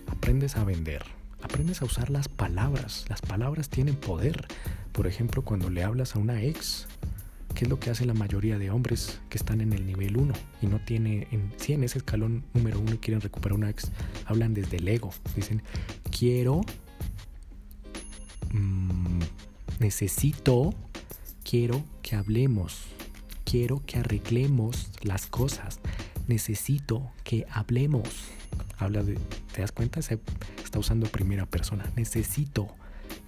aprendes 0.08 0.56
a 0.56 0.64
vender, 0.64 1.04
aprendes 1.42 1.82
a 1.82 1.86
usar 1.86 2.10
las 2.10 2.28
palabras. 2.28 3.06
Las 3.10 3.22
palabras 3.22 3.70
tienen 3.70 3.96
poder. 3.96 4.48
Por 4.92 5.08
ejemplo, 5.08 5.44
cuando 5.44 5.70
le 5.70 5.84
hablas 5.84 6.16
a 6.16 6.20
una 6.20 6.42
ex, 6.42 6.88
¿qué 7.54 7.66
es 7.66 7.70
lo 7.70 7.80
que 7.80 7.90
hace 7.90 8.06
la 8.06 8.14
mayoría 8.14 8.58
de 8.58 8.72
hombres 8.72 9.20
que 9.30 9.38
están 9.38 9.62
en 9.62 9.74
el 9.74 9.86
nivel 9.86 10.18
1 10.18 10.34
y 10.62 10.68
no 10.68 10.80
tiene, 10.80 11.28
en, 11.32 11.52
sí, 11.58 11.74
en 11.74 11.84
ese 11.84 12.00
escalón 12.00 12.44
número 12.54 12.80
1 12.80 12.96
y 12.96 12.98
quieren 12.98 13.22
recuperar 13.22 13.58
una 13.58 13.70
ex? 13.70 13.92
Hablan 14.26 14.54
desde 14.54 14.78
el 14.78 14.88
ego. 14.88 15.12
Dicen, 15.36 15.62
quiero, 16.12 16.62
mm, 18.52 19.20
necesito, 19.80 20.74
quiero 21.44 21.84
que 22.02 22.16
hablemos, 22.16 22.82
quiero 23.46 23.84
que 23.86 24.00
arreglemos 24.00 24.90
las 25.02 25.28
cosas, 25.28 25.80
necesito 26.28 27.12
que 27.24 27.46
hablemos. 27.50 28.10
Habla 28.78 29.04
de, 29.04 29.18
¿te 29.54 29.62
das 29.62 29.72
cuenta? 29.72 30.00
Usando 30.80 31.08
primera 31.08 31.46
persona. 31.46 31.92
Necesito. 31.96 32.68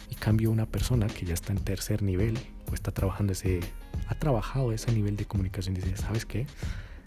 Y 0.09 0.15
cambio 0.15 0.51
una 0.51 0.65
persona 0.65 1.07
que 1.07 1.25
ya 1.25 1.33
está 1.33 1.53
en 1.53 1.59
tercer 1.59 2.01
nivel 2.01 2.37
o 2.69 2.73
está 2.73 2.91
trabajando 2.91 3.33
ese, 3.33 3.59
ha 4.07 4.15
trabajado 4.15 4.71
ese 4.71 4.91
nivel 4.91 5.15
de 5.15 5.25
comunicación. 5.25 5.75
Dice, 5.75 5.95
¿sabes 5.97 6.25
qué? 6.25 6.47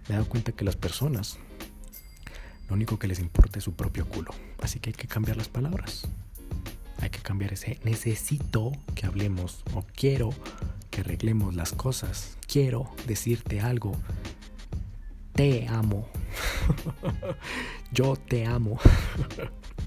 Me 0.08 0.14
he 0.14 0.18
dado 0.18 0.28
cuenta 0.28 0.52
que 0.52 0.64
las 0.64 0.76
personas, 0.76 1.38
lo 2.68 2.74
único 2.74 2.98
que 2.98 3.08
les 3.08 3.18
importa 3.18 3.58
es 3.58 3.64
su 3.64 3.72
propio 3.74 4.06
culo. 4.08 4.30
Así 4.60 4.78
que 4.78 4.90
hay 4.90 4.94
que 4.94 5.08
cambiar 5.08 5.36
las 5.36 5.48
palabras. 5.48 6.06
Hay 7.00 7.10
que 7.10 7.18
cambiar 7.18 7.52
ese 7.52 7.80
necesito 7.82 8.70
que 8.94 9.06
hablemos 9.06 9.64
o 9.74 9.84
quiero 9.96 10.30
que 10.90 11.00
arreglemos 11.00 11.56
las 11.56 11.72
cosas. 11.72 12.36
Quiero 12.46 12.94
decirte 13.06 13.60
algo. 13.60 13.96
Te 15.32 15.66
amo. 15.66 16.06
Yo 17.92 18.14
te 18.16 18.46
amo. 18.46 18.78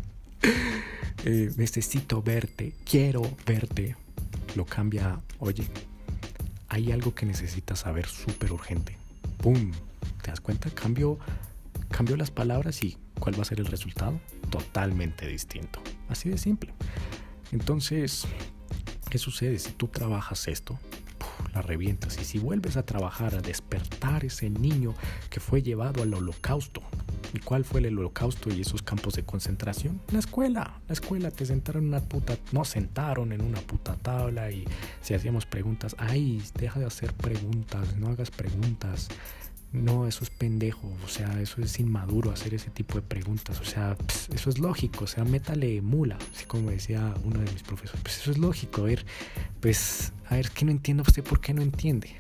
Eh, 1.28 1.52
necesito 1.58 2.22
verte. 2.22 2.76
Quiero 2.88 3.24
verte. 3.48 3.96
Lo 4.56 4.64
cambia. 4.64 5.20
Oye, 5.40 5.66
hay 6.68 6.92
algo 6.92 7.16
que 7.16 7.26
necesitas 7.26 7.80
saber 7.80 8.06
súper 8.06 8.52
urgente. 8.52 8.96
¡Pum! 9.42 9.72
¿Te 10.22 10.30
das 10.30 10.40
cuenta? 10.40 10.70
Cambio, 10.70 11.18
cambio 11.90 12.16
las 12.16 12.30
palabras 12.30 12.84
y 12.84 12.98
¿cuál 13.20 13.40
va 13.40 13.42
a 13.42 13.46
ser 13.46 13.60
el 13.60 13.66
resultado? 13.66 14.20
Totalmente 14.52 15.28
distinto. 15.28 15.82
Así 16.10 16.30
de 16.30 16.38
simple. 16.38 16.76
Entonces, 17.52 18.28
¿qué 19.10 19.18
sucede 19.18 19.58
si 19.58 19.72
tú 19.72 19.88
trabajas 19.88 20.48
esto? 20.48 20.80
la 21.54 21.62
revientas. 21.62 22.20
Y 22.20 22.26
si 22.26 22.38
vuelves 22.38 22.78
a 22.78 22.86
trabajar, 22.86 23.36
a 23.36 23.42
despertar 23.42 24.26
ese 24.26 24.50
niño 24.50 24.94
que 25.30 25.40
fue 25.40 25.62
llevado 25.62 26.04
al 26.04 26.14
holocausto. 26.14 26.82
¿Y 27.36 27.40
cuál 27.40 27.66
fue 27.66 27.82
el 27.82 27.98
holocausto 27.98 28.50
y 28.50 28.62
esos 28.62 28.82
campos 28.82 29.16
de 29.16 29.24
concentración? 29.24 30.00
La 30.12 30.20
escuela. 30.20 30.80
La 30.88 30.94
escuela 30.94 31.32
te 31.32 31.46
sentaron 31.46 31.84
en 31.84 31.90
una 31.90 32.00
puta... 32.00 32.38
No 32.54 32.64
sentaron 32.64 33.34
en 33.34 33.42
una 33.42 33.60
puta 33.60 33.96
tabla 33.96 34.52
y 34.52 34.64
si 35.02 35.14
hacíamos 35.14 35.46
preguntas, 35.46 35.96
ay, 36.00 36.42
deja 36.58 36.80
de 36.80 36.86
hacer 36.86 37.12
preguntas, 37.14 37.98
no 37.98 38.08
hagas 38.08 38.32
preguntas. 38.32 39.10
No, 39.74 40.08
eso 40.08 40.24
es 40.24 40.30
pendejo, 40.30 40.90
o 41.04 41.08
sea, 41.10 41.42
eso 41.42 41.62
es 41.62 41.78
inmaduro 41.82 42.32
hacer 42.32 42.54
ese 42.54 42.70
tipo 42.70 42.96
de 42.96 43.02
preguntas, 43.02 43.60
o 43.60 43.66
sea, 43.66 43.98
eso 44.34 44.50
es 44.50 44.58
lógico, 44.58 45.04
o 45.04 45.08
sea, 45.08 45.26
métale 45.26 45.82
mula, 45.82 46.18
así 46.34 46.46
como 46.46 46.70
decía 46.70 47.14
uno 47.26 47.42
de 47.42 47.52
mis 47.52 47.64
profesores, 47.64 48.02
pues 48.02 48.18
eso 48.20 48.32
es 48.32 48.38
lógico, 48.38 48.84
a 48.84 48.86
ver, 48.86 49.06
pues, 49.60 50.14
a 50.30 50.36
ver, 50.36 50.50
que 50.52 50.64
no 50.64 50.72
entiendo 50.72 51.04
usted 51.06 51.24
por 51.26 51.42
qué 51.42 51.54
no 51.54 51.62
entiende. 51.62 52.16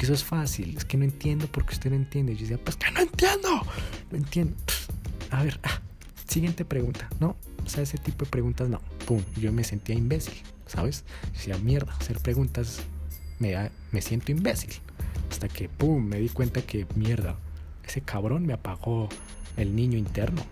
Que 0.00 0.06
eso 0.06 0.14
es 0.14 0.24
fácil, 0.24 0.78
es 0.78 0.86
que 0.86 0.96
no 0.96 1.04
entiendo 1.04 1.46
porque 1.52 1.74
usted 1.74 1.90
no 1.90 1.96
entiende. 1.96 2.34
Yo 2.34 2.40
decía, 2.40 2.56
pues 2.56 2.74
que 2.76 2.90
no 2.90 3.00
entiendo, 3.00 3.60
no 4.10 4.16
entiendo. 4.16 4.56
a 5.30 5.44
ver, 5.44 5.60
ah, 5.62 5.82
siguiente 6.26 6.64
pregunta, 6.64 7.06
¿no? 7.20 7.36
O 7.66 7.68
sea, 7.68 7.82
ese 7.82 7.98
tipo 7.98 8.24
de 8.24 8.30
preguntas 8.30 8.70
no, 8.70 8.80
pum, 9.04 9.22
yo 9.38 9.52
me 9.52 9.62
sentía 9.62 9.94
imbécil, 9.94 10.32
¿sabes? 10.64 11.04
Decía, 11.34 11.58
mierda, 11.58 11.94
hacer 12.00 12.18
preguntas 12.18 12.80
me, 13.40 13.50
da, 13.50 13.70
me 13.92 14.00
siento 14.00 14.32
imbécil. 14.32 14.72
Hasta 15.30 15.48
que, 15.48 15.68
pum, 15.68 16.02
me 16.02 16.18
di 16.18 16.30
cuenta 16.30 16.62
que, 16.62 16.86
mierda, 16.94 17.36
ese 17.86 18.00
cabrón 18.00 18.46
me 18.46 18.54
apagó 18.54 19.10
el 19.58 19.76
niño 19.76 19.98
interno. 19.98 20.42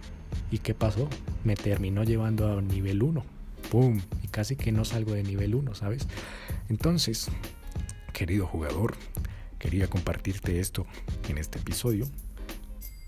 ¿Y 0.51 0.59
qué 0.59 0.75
pasó? 0.75 1.09
Me 1.45 1.55
terminó 1.57 2.05
llevando 2.05 2.59
a 2.59 2.61
nivel 2.61 3.03
1. 3.03 3.25
¡Pum! 3.71 4.03
Y 4.23 4.29
casi 4.29 4.57
que 4.57 4.73
no 4.73 4.85
salgo 4.85 5.15
de 5.15 5.23
nivel 5.23 5.55
1, 5.55 5.75
¿sabes? 5.75 6.07
Entonces, 6.69 7.31
querido 8.13 8.47
jugador, 8.47 8.95
quería 9.59 9.89
compartirte 9.89 10.61
esto 10.61 10.87
en 11.29 11.39
este 11.39 11.59
episodio 11.59 12.07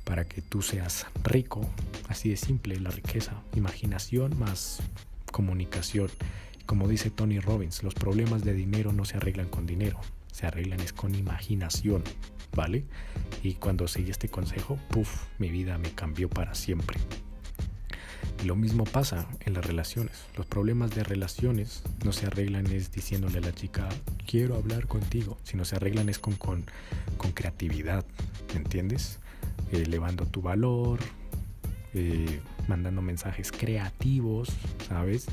para 0.04 0.24
que 0.24 0.42
tú 0.42 0.60
seas 0.62 1.06
rico, 1.22 1.60
así 2.08 2.30
de 2.30 2.36
simple, 2.36 2.80
la 2.80 2.90
riqueza, 2.90 3.42
imaginación 3.54 4.36
más 4.38 4.80
comunicación. 5.30 6.10
Como 6.66 6.88
dice 6.88 7.10
Tony 7.10 7.38
Robbins, 7.38 7.82
los 7.82 7.94
problemas 7.94 8.44
de 8.44 8.52
dinero 8.54 8.92
no 8.92 9.04
se 9.04 9.16
arreglan 9.18 9.48
con 9.48 9.66
dinero, 9.66 10.00
se 10.32 10.46
arreglan 10.46 10.80
es 10.80 10.92
con 10.92 11.14
imaginación, 11.14 12.02
¿vale? 12.54 12.84
Y 13.42 13.54
cuando 13.54 13.86
seguí 13.88 14.10
este 14.10 14.28
consejo, 14.28 14.78
puff, 14.90 15.24
mi 15.38 15.50
vida 15.50 15.78
me 15.78 15.92
cambió 15.92 16.28
para 16.28 16.54
siempre. 16.54 16.98
Y 18.42 18.46
lo 18.46 18.56
mismo 18.56 18.84
pasa 18.84 19.28
en 19.40 19.54
las 19.54 19.64
relaciones. 19.64 20.09
Los 20.36 20.46
problemas 20.46 20.94
de 20.94 21.04
relaciones 21.04 21.82
no 22.04 22.12
se 22.12 22.26
arreglan 22.26 22.66
es 22.66 22.92
diciéndole 22.92 23.38
a 23.38 23.42
la 23.42 23.52
chica, 23.52 23.88
quiero 24.26 24.56
hablar 24.56 24.86
contigo, 24.86 25.38
sino 25.42 25.64
se 25.64 25.76
arreglan 25.76 26.08
es 26.08 26.18
con, 26.18 26.34
con, 26.34 26.64
con 27.18 27.32
creatividad, 27.32 28.04
¿me 28.54 28.60
entiendes? 28.60 29.18
elevando 29.72 30.26
tu 30.26 30.42
valor, 30.42 30.98
eh, 31.94 32.40
mandando 32.68 33.02
mensajes 33.02 33.52
creativos, 33.52 34.48
¿sabes? 34.88 35.26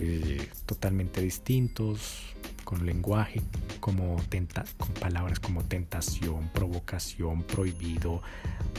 Eh, 0.00 0.48
totalmente 0.66 1.20
distintos, 1.20 2.34
con 2.64 2.86
lenguaje 2.86 3.42
como 3.80 4.16
tenta, 4.28 4.64
con 4.78 4.88
palabras 4.94 5.40
como 5.40 5.62
tentación, 5.64 6.48
provocación, 6.52 7.42
prohibido, 7.42 8.22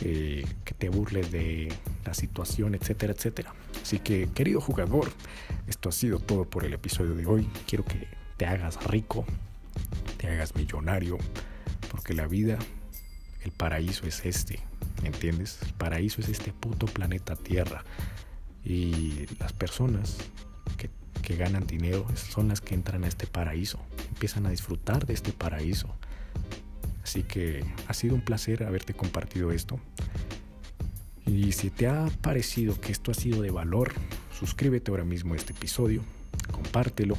eh, 0.02 0.46
que 0.64 0.74
te 0.74 0.90
burles 0.90 1.32
de 1.32 1.72
la 2.06 2.14
situación, 2.14 2.76
etcétera, 2.76 3.14
etcétera. 3.14 3.54
Así 3.86 4.00
que, 4.00 4.28
querido 4.34 4.60
jugador, 4.60 5.12
esto 5.68 5.90
ha 5.90 5.92
sido 5.92 6.18
todo 6.18 6.46
por 6.46 6.66
el 6.66 6.74
episodio 6.74 7.14
de 7.14 7.28
hoy. 7.28 7.48
Quiero 7.68 7.86
que 7.86 8.08
te 8.36 8.48
hagas 8.48 8.84
rico, 8.86 9.28
te 10.18 10.28
hagas 10.28 10.56
millonario, 10.56 11.20
porque 11.92 12.16
la 12.16 12.26
vida, 12.26 12.58
el 13.44 13.52
paraíso 13.52 14.08
es 14.08 14.26
este, 14.26 14.60
¿me 15.04 15.10
entiendes? 15.10 15.60
El 15.62 15.74
paraíso 15.74 16.20
es 16.20 16.30
este 16.30 16.52
puto 16.52 16.88
planeta 16.88 17.36
Tierra. 17.36 17.84
Y 18.64 19.28
las 19.38 19.54
personas 19.54 20.18
que 20.78 20.90
que 21.22 21.36
ganan 21.36 21.68
dinero 21.68 22.08
son 22.16 22.48
las 22.48 22.62
que 22.62 22.74
entran 22.74 23.04
a 23.04 23.08
este 23.08 23.28
paraíso, 23.28 23.78
empiezan 24.10 24.48
a 24.48 24.50
disfrutar 24.50 25.06
de 25.06 25.14
este 25.14 25.32
paraíso. 25.32 25.94
Así 27.04 27.22
que 27.22 27.64
ha 27.88 27.94
sido 27.94 28.16
un 28.16 28.22
placer 28.22 28.64
haberte 28.64 28.96
compartido 28.96 29.52
esto. 29.52 29.80
Y 31.26 31.52
si 31.52 31.70
te 31.70 31.88
ha 31.88 32.08
parecido 32.22 32.80
que 32.80 32.92
esto 32.92 33.12
ha 33.12 33.14
sido 33.14 33.42
de 33.42 33.52
valor, 33.52 33.94
suscríbete 34.38 34.92
ahora 34.92 35.06
mismo 35.06 35.34
a 35.34 35.38
este 35.38 35.54
episodio, 35.54 36.02
compártelo 36.52 37.18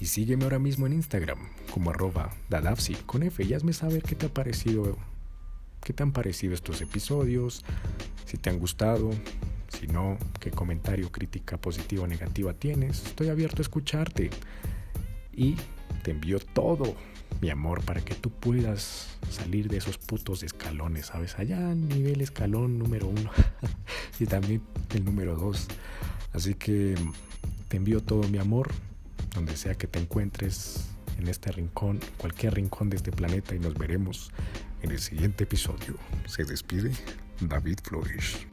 y 0.00 0.06
sígueme 0.06 0.44
ahora 0.44 0.58
mismo 0.58 0.86
en 0.86 0.94
Instagram 0.94 1.38
como 1.70 1.90
arroba 1.90 2.30
dadafsi 2.48 2.94
con 3.06 3.22
F 3.22 3.44
y 3.44 3.54
hazme 3.54 3.72
saber 3.72 4.02
qué 4.02 4.14
te 4.14 4.26
ha 4.26 4.34
parecido, 4.34 4.96
qué 5.82 5.92
te 5.92 6.02
han 6.02 6.12
parecido 6.12 6.54
estos 6.54 6.80
episodios, 6.80 7.64
si 8.26 8.36
te 8.36 8.50
han 8.50 8.58
gustado, 8.58 9.10
si 9.68 9.86
no, 9.86 10.18
qué 10.40 10.50
comentario, 10.50 11.10
crítica 11.12 11.56
positiva 11.56 12.04
o 12.04 12.06
negativa 12.06 12.52
tienes. 12.52 13.06
Estoy 13.06 13.28
abierto 13.28 13.58
a 13.58 13.62
escucharte. 13.62 14.30
Y 15.32 15.56
te 16.02 16.10
envío 16.10 16.38
todo 16.38 16.94
mi 17.40 17.50
amor 17.50 17.82
para 17.82 18.00
que 18.02 18.14
tú 18.14 18.30
puedas 18.30 19.08
salir 19.30 19.68
de 19.68 19.78
esos 19.78 19.98
putos 19.98 20.42
escalones, 20.42 21.06
¿sabes? 21.06 21.38
Allá 21.38 21.74
nivel 21.74 22.20
escalón 22.20 22.78
número 22.78 23.08
uno 23.08 23.30
y 24.20 24.26
también 24.26 24.62
el 24.94 25.04
número 25.04 25.36
dos. 25.36 25.68
Así 26.32 26.54
que 26.54 26.94
te 27.68 27.76
envío 27.76 28.02
todo 28.02 28.28
mi 28.28 28.38
amor, 28.38 28.70
donde 29.34 29.56
sea 29.56 29.74
que 29.74 29.86
te 29.86 29.98
encuentres 29.98 30.90
en 31.18 31.28
este 31.28 31.52
rincón, 31.52 32.00
cualquier 32.18 32.54
rincón 32.54 32.90
de 32.90 32.96
este 32.96 33.12
planeta 33.12 33.54
y 33.54 33.58
nos 33.58 33.74
veremos 33.74 34.30
en 34.82 34.90
el 34.90 34.98
siguiente 34.98 35.44
episodio. 35.44 35.96
Se 36.26 36.44
despide 36.44 36.92
David 37.40 37.78
Flores. 37.82 38.49